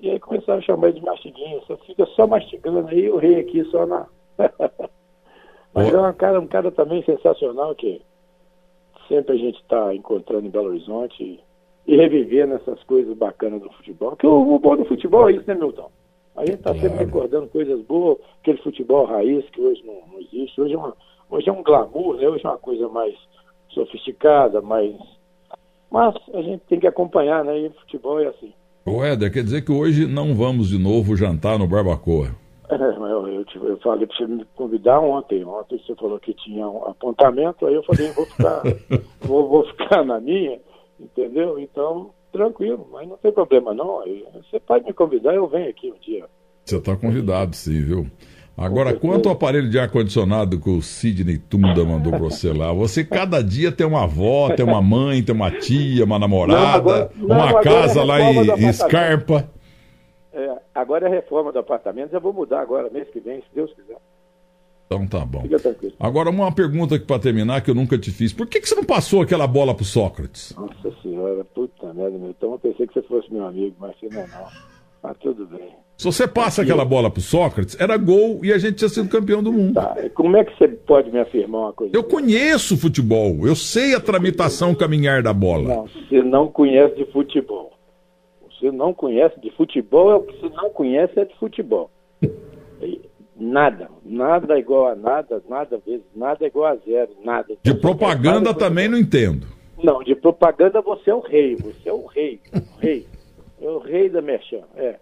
E 0.00 0.10
aí 0.10 0.20
começaram 0.20 0.58
a 0.58 0.62
chamar 0.62 0.88
ele 0.88 1.00
de 1.00 1.06
mastiguinho, 1.06 1.62
só 1.66 1.76
fica 1.78 2.06
só 2.06 2.26
mastigando 2.26 2.88
aí, 2.88 3.10
o 3.10 3.16
rei 3.16 3.40
aqui 3.40 3.64
só 3.64 3.86
na. 3.86 4.06
Mas 5.74 5.92
é 5.92 6.00
um 6.00 6.12
cara, 6.12 6.40
um 6.40 6.46
cara 6.46 6.70
também 6.70 7.02
sensacional 7.02 7.74
que 7.74 8.00
sempre 9.08 9.34
a 9.34 9.38
gente 9.38 9.60
está 9.60 9.94
encontrando 9.94 10.46
em 10.46 10.50
Belo 10.50 10.68
Horizonte 10.68 11.22
e, 11.22 11.40
e 11.86 11.96
revivendo 11.96 12.54
essas 12.54 12.82
coisas 12.84 13.16
bacanas 13.16 13.60
do 13.60 13.70
futebol. 13.72 14.16
Que 14.16 14.26
o, 14.26 14.54
o 14.54 14.58
bom 14.58 14.76
do 14.76 14.84
futebol 14.84 15.28
é 15.28 15.32
isso, 15.32 15.44
né, 15.46 15.54
Milton? 15.54 15.90
A 16.38 16.46
gente 16.46 16.58
está 16.58 16.70
claro. 16.72 16.80
sempre 16.80 17.04
recordando 17.04 17.48
coisas 17.48 17.80
boas, 17.82 18.18
aquele 18.40 18.58
futebol 18.58 19.04
raiz 19.06 19.44
que 19.50 19.60
hoje 19.60 19.82
não, 19.84 19.94
não 20.12 20.20
existe. 20.20 20.60
Hoje 20.60 20.74
é, 20.74 20.78
uma, 20.78 20.96
hoje 21.28 21.48
é 21.48 21.52
um 21.52 21.64
glamour, 21.64 22.16
né? 22.16 22.28
hoje 22.28 22.46
é 22.46 22.48
uma 22.48 22.58
coisa 22.58 22.88
mais 22.88 23.14
sofisticada, 23.70 24.60
mais. 24.60 24.94
Mas 25.90 26.14
a 26.32 26.42
gente 26.42 26.62
tem 26.68 26.78
que 26.78 26.86
acompanhar, 26.86 27.44
né? 27.44 27.58
E 27.58 27.66
o 27.66 27.72
futebol 27.72 28.20
é 28.20 28.28
assim. 28.28 28.52
O 28.86 29.02
Éder, 29.02 29.32
quer 29.32 29.42
dizer 29.42 29.62
que 29.62 29.72
hoje 29.72 30.06
não 30.06 30.34
vamos 30.34 30.68
de 30.68 30.78
novo 30.78 31.16
jantar 31.16 31.58
no 31.58 31.66
Barbacoa? 31.66 32.28
É, 32.70 32.74
eu, 32.74 33.28
eu, 33.28 33.44
eu 33.64 33.76
falei 33.78 34.06
para 34.06 34.16
você 34.16 34.26
me 34.26 34.44
convidar 34.54 35.00
ontem. 35.00 35.44
Ontem 35.44 35.80
você 35.84 35.94
falou 35.96 36.20
que 36.20 36.34
tinha 36.34 36.68
um 36.68 36.84
apontamento, 36.86 37.66
aí 37.66 37.74
eu 37.74 37.82
falei, 37.82 38.12
vou 38.12 38.26
ficar, 38.26 38.62
vou, 39.22 39.48
vou 39.48 39.66
ficar 39.66 40.04
na 40.04 40.20
minha, 40.20 40.60
entendeu? 41.00 41.58
Então, 41.58 42.10
tranquilo, 42.38 42.88
mas 42.92 43.08
não 43.08 43.16
tem 43.16 43.32
problema 43.32 43.74
não. 43.74 44.02
Você 44.34 44.60
pode 44.60 44.84
me 44.84 44.92
convidar, 44.92 45.34
eu 45.34 45.48
venho 45.48 45.68
aqui 45.68 45.90
um 45.90 45.98
dia. 45.98 46.24
Você 46.64 46.76
está 46.76 46.96
convidado, 46.96 47.56
sim, 47.56 47.82
viu? 47.82 48.06
Agora, 48.56 48.92
quanto 48.92 49.28
ao 49.28 49.34
aparelho 49.34 49.70
de 49.70 49.78
ar-condicionado 49.78 50.60
que 50.60 50.68
o 50.68 50.82
Sidney 50.82 51.38
Tunda 51.38 51.84
mandou 51.84 52.10
para 52.10 52.20
você 52.20 52.52
lá, 52.52 52.72
você 52.72 53.04
cada 53.04 53.42
dia 53.42 53.70
tem 53.70 53.86
uma 53.86 54.02
avó, 54.02 54.50
tem 54.50 54.66
uma 54.66 54.82
mãe, 54.82 55.22
tem 55.22 55.34
uma 55.34 55.50
tia, 55.50 56.04
uma 56.04 56.18
namorada, 56.18 56.64
não, 56.64 56.74
agora, 56.74 57.10
não, 57.14 57.36
uma 57.36 57.60
casa 57.60 58.00
é 58.00 58.04
lá 58.04 58.20
em, 58.20 58.66
em 58.66 58.72
Scarpa. 58.72 59.48
É, 60.32 60.56
agora 60.74 61.06
é 61.06 61.10
reforma 61.10 61.52
do 61.52 61.60
apartamento, 61.60 62.10
já 62.10 62.18
vou 62.18 62.32
mudar 62.32 62.60
agora, 62.60 62.90
mês 62.90 63.08
que 63.10 63.20
vem, 63.20 63.40
se 63.40 63.46
Deus 63.54 63.72
quiser. 63.74 63.96
Então 64.88 65.06
tá 65.06 65.22
bom. 65.22 65.44
Agora, 66.00 66.30
uma 66.30 66.50
pergunta 66.50 66.94
aqui 66.94 67.04
para 67.04 67.20
terminar 67.20 67.60
que 67.60 67.70
eu 67.70 67.74
nunca 67.74 67.98
te 67.98 68.10
fiz. 68.10 68.32
Por 68.32 68.46
que, 68.46 68.58
que 68.58 68.66
você 68.66 68.74
não 68.74 68.84
passou 68.84 69.20
aquela 69.20 69.46
bola 69.46 69.74
pro 69.74 69.84
Sócrates? 69.84 70.56
Nossa 70.56 70.96
senhora, 71.02 71.44
puta 71.44 71.92
merda, 71.92 72.16
meu. 72.16 72.30
Então 72.30 72.52
eu 72.52 72.58
pensei 72.58 72.86
que 72.86 72.94
você 72.94 73.02
fosse 73.02 73.30
meu 73.30 73.44
amigo, 73.44 73.76
mas 73.78 73.94
você 74.00 74.08
não 74.08 74.22
é 74.22 74.26
não. 74.26 74.46
Mas 75.02 75.16
tudo 75.18 75.46
bem. 75.46 75.68
Se 75.98 76.06
você 76.06 76.26
passa 76.26 76.62
aquela 76.62 76.86
bola 76.86 77.10
pro 77.10 77.20
Sócrates, 77.20 77.78
era 77.78 77.98
gol 77.98 78.40
e 78.42 78.50
a 78.50 78.56
gente 78.56 78.76
tinha 78.76 78.88
sido 78.88 79.10
campeão 79.10 79.42
do 79.42 79.52
mundo. 79.52 79.74
Tá, 79.74 79.94
como 80.14 80.36
é 80.38 80.44
que 80.44 80.56
você 80.56 80.68
pode 80.68 81.10
me 81.10 81.20
afirmar 81.20 81.60
uma 81.60 81.72
coisa? 81.74 81.94
Eu 81.94 82.04
conheço 82.04 82.78
futebol, 82.78 83.46
eu 83.46 83.54
sei 83.54 83.94
a 83.94 84.00
tramitação 84.00 84.74
caminhar 84.74 85.22
da 85.22 85.34
bola. 85.34 85.74
Não, 85.74 85.86
você 85.86 86.22
não 86.22 86.48
conhece 86.48 86.94
de 86.94 87.04
futebol. 87.12 87.72
Você 88.48 88.70
não 88.70 88.94
conhece 88.94 89.38
de 89.40 89.50
futebol, 89.50 90.10
é 90.10 90.14
o 90.14 90.22
que 90.22 90.40
você 90.40 90.48
não 90.54 90.70
conhece 90.70 91.18
é 91.18 91.26
de 91.26 91.36
futebol. 91.36 91.90
Nada, 93.38 93.88
nada 94.04 94.58
igual 94.58 94.88
a 94.88 94.94
nada, 94.96 95.40
nada 95.48 95.80
vezes, 95.86 96.04
nada 96.14 96.44
igual 96.44 96.72
a 96.72 96.76
zero, 96.76 97.10
nada. 97.24 97.54
De 97.62 97.74
propaganda 97.74 98.52
também 98.52 98.88
não 98.88 98.98
entendo. 98.98 99.46
Não, 99.82 100.02
de 100.02 100.14
propaganda 100.16 100.80
você 100.80 101.10
é 101.10 101.14
o 101.14 101.20
rei, 101.20 101.54
você 101.54 101.88
é 101.88 101.92
o 101.92 102.04
rei, 102.06 102.40
o 102.52 102.80
rei. 102.80 103.06
É 103.60 103.68
o 103.68 103.78
rei 103.78 104.08
da 104.08 104.20
Merchan, 104.20 104.62
é. 104.76 104.96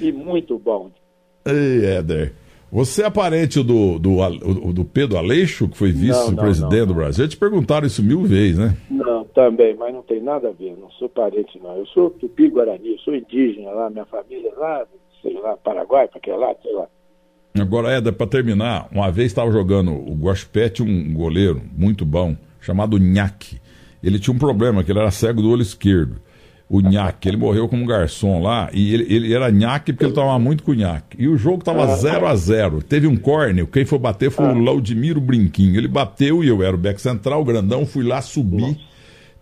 E 0.00 0.12
muito 0.12 0.58
bom. 0.58 0.90
Ei, 1.46 1.84
Éder. 1.84 2.32
Você 2.70 3.04
é 3.04 3.10
parente 3.10 3.62
do, 3.62 3.98
do, 3.98 4.72
do 4.72 4.84
Pedro 4.84 5.16
Aleixo, 5.16 5.68
que 5.68 5.76
foi 5.76 5.92
vice-presidente 5.92 6.86
do 6.86 6.94
Brasil? 6.94 7.24
Já 7.24 7.30
te 7.30 7.36
perguntaram 7.36 7.86
isso 7.86 8.02
mil 8.02 8.22
vezes, 8.24 8.58
né? 8.58 8.76
Não, 8.90 9.24
também, 9.26 9.74
mas 9.76 9.94
não 9.94 10.02
tem 10.02 10.20
nada 10.20 10.48
a 10.48 10.52
ver, 10.52 10.76
não 10.76 10.90
sou 10.90 11.08
parente, 11.08 11.58
não. 11.62 11.76
Eu 11.76 11.86
sou 11.86 12.10
tupi-guarani, 12.10 12.98
sou 12.98 13.14
indígena 13.14 13.70
lá, 13.70 13.88
minha 13.88 14.04
família 14.06 14.52
lá, 14.56 14.84
sei 15.22 15.34
lá, 15.40 15.56
Paraguai, 15.56 16.08
para 16.08 16.18
aquele 16.18 16.36
lá, 16.36 16.54
sei 16.60 16.72
lá. 16.72 16.88
Agora, 17.60 17.92
Éder, 17.92 18.12
para 18.12 18.26
terminar, 18.26 18.88
uma 18.92 19.10
vez 19.10 19.28
estava 19.28 19.50
jogando 19.50 19.92
o 19.92 20.14
Guaspete, 20.14 20.82
um 20.82 21.12
goleiro 21.12 21.62
muito 21.76 22.04
bom, 22.04 22.36
chamado 22.60 22.98
Nhaque. 22.98 23.60
Ele 24.02 24.18
tinha 24.18 24.34
um 24.34 24.38
problema, 24.38 24.84
que 24.84 24.92
ele 24.92 24.98
era 24.98 25.10
cego 25.10 25.42
do 25.42 25.50
olho 25.50 25.62
esquerdo 25.62 26.20
o 26.68 26.80
Nhaque. 26.80 27.28
Ele 27.28 27.36
morreu 27.36 27.68
como 27.68 27.86
garçom 27.86 28.40
lá 28.40 28.68
e 28.72 28.92
ele, 28.92 29.14
ele 29.14 29.34
era 29.34 29.50
Nhaque 29.50 29.92
porque 29.92 30.04
ele 30.04 30.12
tomava 30.12 30.38
muito 30.38 30.62
cunhaque. 30.62 31.16
E 31.18 31.28
o 31.28 31.36
jogo 31.36 31.62
tava 31.62 31.86
0 31.96 32.26
a 32.26 32.34
0 32.34 32.82
Teve 32.82 33.06
um 33.06 33.16
córner, 33.16 33.66
quem 33.66 33.84
foi 33.84 33.98
bater 33.98 34.30
foi 34.30 34.46
o 34.46 34.58
Laudimiro 34.58 35.20
Brinquinho. 35.20 35.76
Ele 35.76 35.88
bateu 35.88 36.42
e 36.42 36.48
eu 36.48 36.62
era 36.62 36.74
o 36.74 36.78
back 36.78 37.00
central, 37.00 37.44
grandão, 37.44 37.86
fui 37.86 38.04
lá 38.04 38.20
subir. 38.20 38.78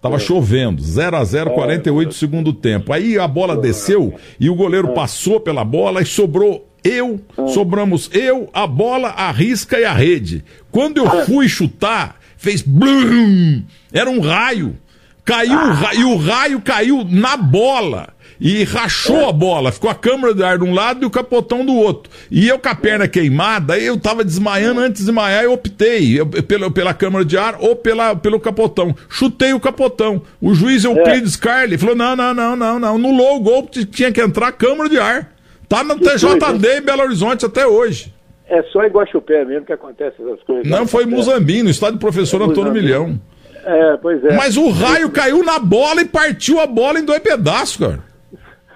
Tava 0.01 0.19
chovendo, 0.19 0.83
0 0.83 1.17
a 1.17 1.25
0 1.25 1.51
48 1.53 2.13
segundo 2.13 2.53
tempo. 2.53 2.93
Aí 2.93 3.19
a 3.19 3.27
bola 3.27 3.57
desceu 3.57 4.13
e 4.39 4.51
o 4.51 4.55
goleiro 4.55 4.89
passou 4.93 5.41
pela 5.41 5.65
bola 5.65 6.03
e 6.03 6.07
sobrou 6.07 6.74
eu, 6.85 7.21
sobramos 7.49 8.11
eu, 8.13 8.49
a 8.53 8.67
bola, 8.67 9.09
a 9.09 9.31
risca 9.33 9.81
e 9.81 9.85
a 9.85 9.93
rede. 9.93 10.45
Quando 10.71 10.99
eu 10.99 11.25
fui 11.25 11.49
chutar, 11.49 12.21
fez 12.37 12.61
blum! 12.63 13.63
Era 13.93 14.11
um 14.11 14.21
raio. 14.21 14.77
Caiu 15.25 15.59
e 15.95 16.05
o 16.05 16.17
raio 16.17 16.61
caiu 16.61 17.03
na 17.03 17.35
bola 17.35 18.13
e 18.39 18.63
rachou 18.65 19.27
a 19.27 19.33
bola. 19.33 19.73
Ficou 19.73 19.89
a 19.89 19.95
câmara 19.95 20.35
de 20.35 20.43
ar 20.43 20.59
de 20.59 20.65
um 20.65 20.75
lado 20.75 21.03
e 21.03 21.07
o 21.07 21.11
capotão 21.11 21.65
do 21.65 21.75
outro. 21.75 22.13
E 22.31 22.47
eu 22.47 22.59
com 22.59 22.69
a 22.69 22.75
perna 22.75 23.09
queimada, 23.09 23.79
eu 23.79 23.99
tava 23.99 24.23
desmaiando 24.23 24.81
antes 24.81 25.01
de 25.01 25.07
desmaiar, 25.07 25.45
eu 25.45 25.53
optei 25.55 26.21
eu, 26.21 26.27
pela, 26.27 26.71
pela 26.71 26.93
câmara 26.93 27.25
de 27.25 27.39
ar 27.39 27.57
ou 27.59 27.75
pela, 27.75 28.15
pelo 28.15 28.39
capotão. 28.39 28.95
Chutei 29.09 29.55
o 29.55 29.61
capotão. 29.61 30.21
O 30.41 30.55
juiz 30.55 30.85
Euclides 30.85 31.37
é. 31.37 31.39
Carli 31.39 31.79
falou: 31.79 31.95
não, 31.95 32.15
não, 32.15 32.35
não, 32.35 32.55
não, 32.55 32.79
não. 32.79 32.95
Anulou 32.97 33.37
o 33.37 33.41
gol, 33.41 33.69
tinha 33.91 34.13
que 34.13 34.21
entrar 34.21 34.49
a 34.49 34.53
câmara 34.53 34.91
de 34.91 34.99
ar. 34.99 35.34
Tá 35.75 35.83
no 35.83 35.99
TJD 35.99 36.79
em 36.79 36.83
Belo 36.83 37.03
Horizonte 37.03 37.45
até 37.47 37.67
hoje. 37.67 38.15
É 38.49 38.63
só 38.65 38.85
em 38.85 38.91
Guaxupé 38.91 39.45
mesmo 39.45 39.67
que 39.67 39.73
acontece 39.73 40.23
essas 40.23 40.43
coisas. 40.43 40.71
Não, 40.71 40.87
foi 40.87 41.05
em 41.05 41.07
Muzambinho, 41.07 41.65
no 41.65 41.71
estádio 41.71 41.97
do 41.97 42.01
professor 42.01 42.41
é 42.43 42.45
Antônio 42.45 42.73
Milhão. 42.73 43.19
É, 43.65 43.97
pois 43.97 44.23
é. 44.25 44.37
Mas 44.37 44.57
o 44.57 44.71
raio 44.71 45.11
caiu 45.11 45.43
na 45.43 45.59
bola 45.59 46.03
e 46.03 46.05
partiu 46.05 46.61
a 46.61 46.67
bola 46.67 46.99
em 46.99 47.05
dois 47.05 47.21
pedaços, 47.21 47.79
cara. 47.79 48.01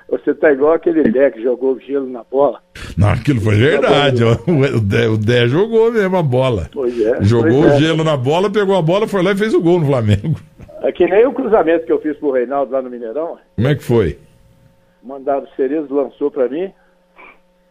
Você 0.08 0.34
tá 0.34 0.50
igual 0.50 0.72
aquele 0.72 1.02
Dé 1.02 1.30
que 1.30 1.42
jogou 1.42 1.78
gelo 1.78 2.08
na 2.08 2.24
bola. 2.24 2.60
Não, 2.96 3.10
aquilo 3.10 3.42
foi 3.42 3.56
verdade. 3.56 4.24
O 4.24 4.80
Dé, 4.80 5.06
o 5.06 5.18
Dé 5.18 5.46
jogou 5.46 5.92
mesmo 5.92 6.16
a 6.16 6.22
bola. 6.22 6.70
Pois 6.72 6.98
é. 6.98 7.22
Jogou 7.22 7.62
pois 7.62 7.74
o 7.74 7.78
gelo 7.78 8.00
é. 8.00 8.04
na 8.04 8.16
bola, 8.16 8.50
pegou 8.50 8.74
a 8.74 8.80
bola, 8.80 9.06
foi 9.06 9.22
lá 9.22 9.32
e 9.32 9.36
fez 9.36 9.52
o 9.52 9.60
gol 9.60 9.80
no 9.80 9.86
Flamengo. 9.86 10.40
É 10.80 10.90
que 10.90 11.06
nem 11.06 11.26
o 11.26 11.32
cruzamento 11.32 11.84
que 11.84 11.92
eu 11.92 12.00
fiz 12.00 12.16
pro 12.16 12.30
Reinaldo 12.30 12.72
lá 12.72 12.80
no 12.80 12.88
Mineirão. 12.88 13.36
Como 13.56 13.68
é 13.68 13.74
que 13.74 13.82
foi? 13.82 14.18
Mandaram 15.02 15.42
o 15.44 15.56
Cerezo, 15.56 15.94
lançou 15.94 16.30
para 16.30 16.48
mim. 16.48 16.72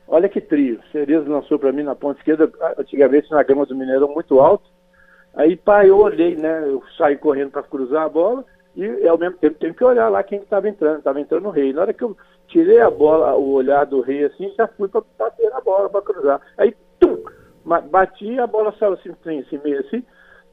Olha 0.08 0.30
que 0.30 0.39
trio. 0.39 0.80
Cerezo 0.91 1.30
lançou 1.30 1.60
para 1.60 1.72
mim 1.72 1.84
na 1.84 1.96
ponta 1.96 2.20
esquerda, 2.20 2.50
antigamente 2.78 3.30
na 3.30 3.43
grama 3.43 3.65
do 3.65 3.76
Mineirão 3.76 4.08
muito 4.13 4.39
alto. 4.39 4.70
Aí, 5.36 5.56
pá, 5.56 5.86
eu 5.86 5.98
olhei, 5.98 6.36
né? 6.36 6.63
Eu 6.65 6.82
saí 6.98 7.17
correndo 7.17 7.52
para 7.52 7.63
cruzar 7.63 8.06
a 8.06 8.10
bola 8.10 8.43
e 8.76 9.08
ao 9.08 9.17
mesmo 9.17 9.38
tempo 9.38 9.60
tenho 9.60 9.74
que 9.74 9.84
olhar 9.84 10.08
lá 10.10 10.24
quem 10.24 10.39
estava 10.39 10.70
entrando. 10.70 11.00
Estava 11.00 11.20
entrando 11.20 11.48
o 11.48 11.52
rei. 11.52 11.74
Na 11.74 11.82
hora 11.82 11.93
que 11.93 12.04
eu 12.04 12.15
tirei 12.48 12.80
a 12.80 12.89
bola, 12.89 13.36
o 13.36 13.52
olhar 13.52 13.86
do 13.86 14.02
rei 14.02 14.26
assim, 14.26 14.54
já 14.58 14.67
fui 14.67 14.88
para 14.88 15.04
bater 15.17 15.50
na 15.50 15.60
bola, 15.62 15.89
para 15.89 16.02
cruzar. 16.02 16.41
Aí, 16.58 16.76
tum! 17.00 17.17
Bati 17.65 18.39
a 18.39 18.48
bola 18.48 18.74
saiu 18.80 18.93
assim, 18.93 19.10
assim 19.39 19.60
meio 19.63 19.80
assim. 19.82 20.02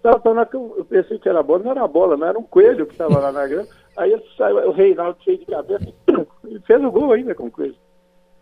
Tava, 0.02 0.18
tava, 0.18 0.48
eu 0.52 0.84
pensei 0.88 1.18
que 1.18 1.28
era 1.28 1.42
bola, 1.42 1.62
não 1.62 1.70
era 1.70 1.86
bola, 1.86 2.16
não 2.16 2.26
era 2.26 2.38
um 2.38 2.42
coelho 2.42 2.86
que 2.86 2.92
estava 2.92 3.20
lá 3.20 3.30
na 3.30 3.46
grama. 3.46 3.68
Aí 3.96 4.20
saiu, 4.36 4.68
o 4.68 4.72
Reinaldo 4.72 5.16
cheio 5.22 5.38
de 5.38 5.46
cabeça, 5.46 5.86
e 6.48 6.58
fez 6.66 6.84
o 6.84 6.90
gol 6.90 7.12
ainda 7.12 7.34
com 7.34 7.46
o 7.46 7.50
coelho. 7.50 7.76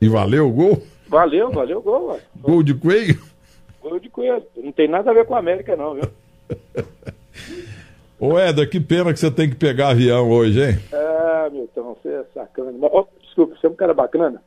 E 0.01 0.09
valeu 0.09 0.49
o 0.49 0.53
gol? 0.53 0.83
Valeu, 1.13 1.51
valeu 1.51 1.79
o 1.79 1.83
gol. 1.83 2.13
Ué. 2.13 2.21
Gol 2.41 2.63
de 2.63 2.73
coelho? 2.73 3.19
Gol 3.83 4.01
de 4.01 4.09
coelho. 4.09 4.43
Não 4.57 4.73
tem 4.73 4.89
nada 4.89 5.11
a 5.11 5.15
ver 5.15 5.27
com 5.27 5.35
a 5.35 5.41
América, 5.41 5.77
não, 5.77 5.93
viu? 5.93 6.05
Ô 8.19 8.39
Éder, 8.39 8.71
que 8.71 8.81
pena 8.81 9.13
que 9.13 9.21
você 9.21 9.31
tem 9.31 9.51
que 9.51 9.57
pegar 9.57 9.91
avião 9.91 10.31
hoje, 10.31 10.71
hein? 10.71 10.79
Ah, 10.91 11.51
Milton, 11.53 11.99
você 12.03 12.09
é 12.09 12.25
sacana. 12.33 12.73
Oh, 12.81 13.05
desculpa, 13.21 13.55
você 13.55 13.67
é 13.67 13.71
um 13.71 13.75
cara 13.75 13.93
bacana. 13.93 14.43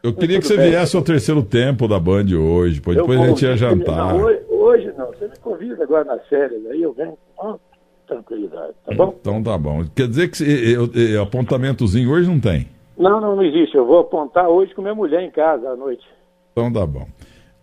Eu 0.00 0.14
queria 0.14 0.38
que 0.38 0.46
você 0.46 0.56
bem. 0.56 0.70
viesse 0.70 0.94
ao 0.94 1.02
terceiro 1.02 1.42
tempo 1.42 1.88
da 1.88 1.98
Band 1.98 2.26
hoje, 2.32 2.80
depois 2.80 3.20
a 3.20 3.26
gente 3.26 3.44
ia 3.44 3.56
jantar. 3.56 4.14
Não, 4.14 4.22
hoje, 4.22 4.40
hoje, 4.48 4.92
não, 4.96 5.06
você 5.06 5.26
me 5.26 5.36
convida 5.38 5.82
agora 5.82 6.04
nas 6.04 6.24
férias, 6.28 6.64
aí 6.66 6.80
eu 6.80 6.92
venho 6.92 7.18
com 7.34 7.58
tranquilidade, 8.06 8.74
tá 8.86 8.94
bom? 8.94 9.16
Então 9.20 9.42
tá 9.42 9.58
bom. 9.58 9.84
Quer 9.96 10.06
dizer 10.06 10.30
que 10.30 10.44
eu, 10.44 10.88
eu, 10.94 11.22
apontamentozinho 11.22 12.08
hoje 12.08 12.28
não 12.28 12.38
tem? 12.38 12.68
Não, 12.98 13.20
não, 13.20 13.36
não 13.36 13.42
existe. 13.42 13.76
Eu 13.76 13.86
vou 13.86 14.00
apontar 14.00 14.48
hoje 14.48 14.74
com 14.74 14.82
minha 14.82 14.94
mulher 14.94 15.22
em 15.22 15.30
casa 15.30 15.70
à 15.70 15.76
noite. 15.76 16.04
Então 16.52 16.72
tá 16.72 16.84
bom. 16.84 17.06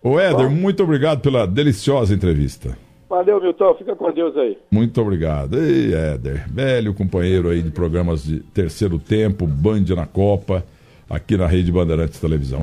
Ô 0.02 0.18
Éder, 0.18 0.48
bom. 0.48 0.54
muito 0.54 0.82
obrigado 0.82 1.20
pela 1.20 1.46
deliciosa 1.46 2.14
entrevista. 2.14 2.76
Valeu, 3.08 3.40
Milton. 3.40 3.74
Fica 3.74 3.94
com 3.94 4.10
Deus 4.10 4.36
aí. 4.36 4.58
Muito 4.70 5.00
obrigado. 5.00 5.58
Ei, 5.58 5.94
Éder, 5.94 6.50
velho 6.52 6.94
companheiro 6.94 7.50
aí 7.50 7.62
de 7.62 7.70
programas 7.70 8.24
de 8.24 8.40
terceiro 8.40 8.98
tempo, 8.98 9.46
Band 9.46 9.84
na 9.94 10.06
Copa, 10.06 10.64
aqui 11.08 11.36
na 11.36 11.46
Rede 11.46 11.70
Bandeirantes 11.70 12.18
Televisão. 12.18 12.62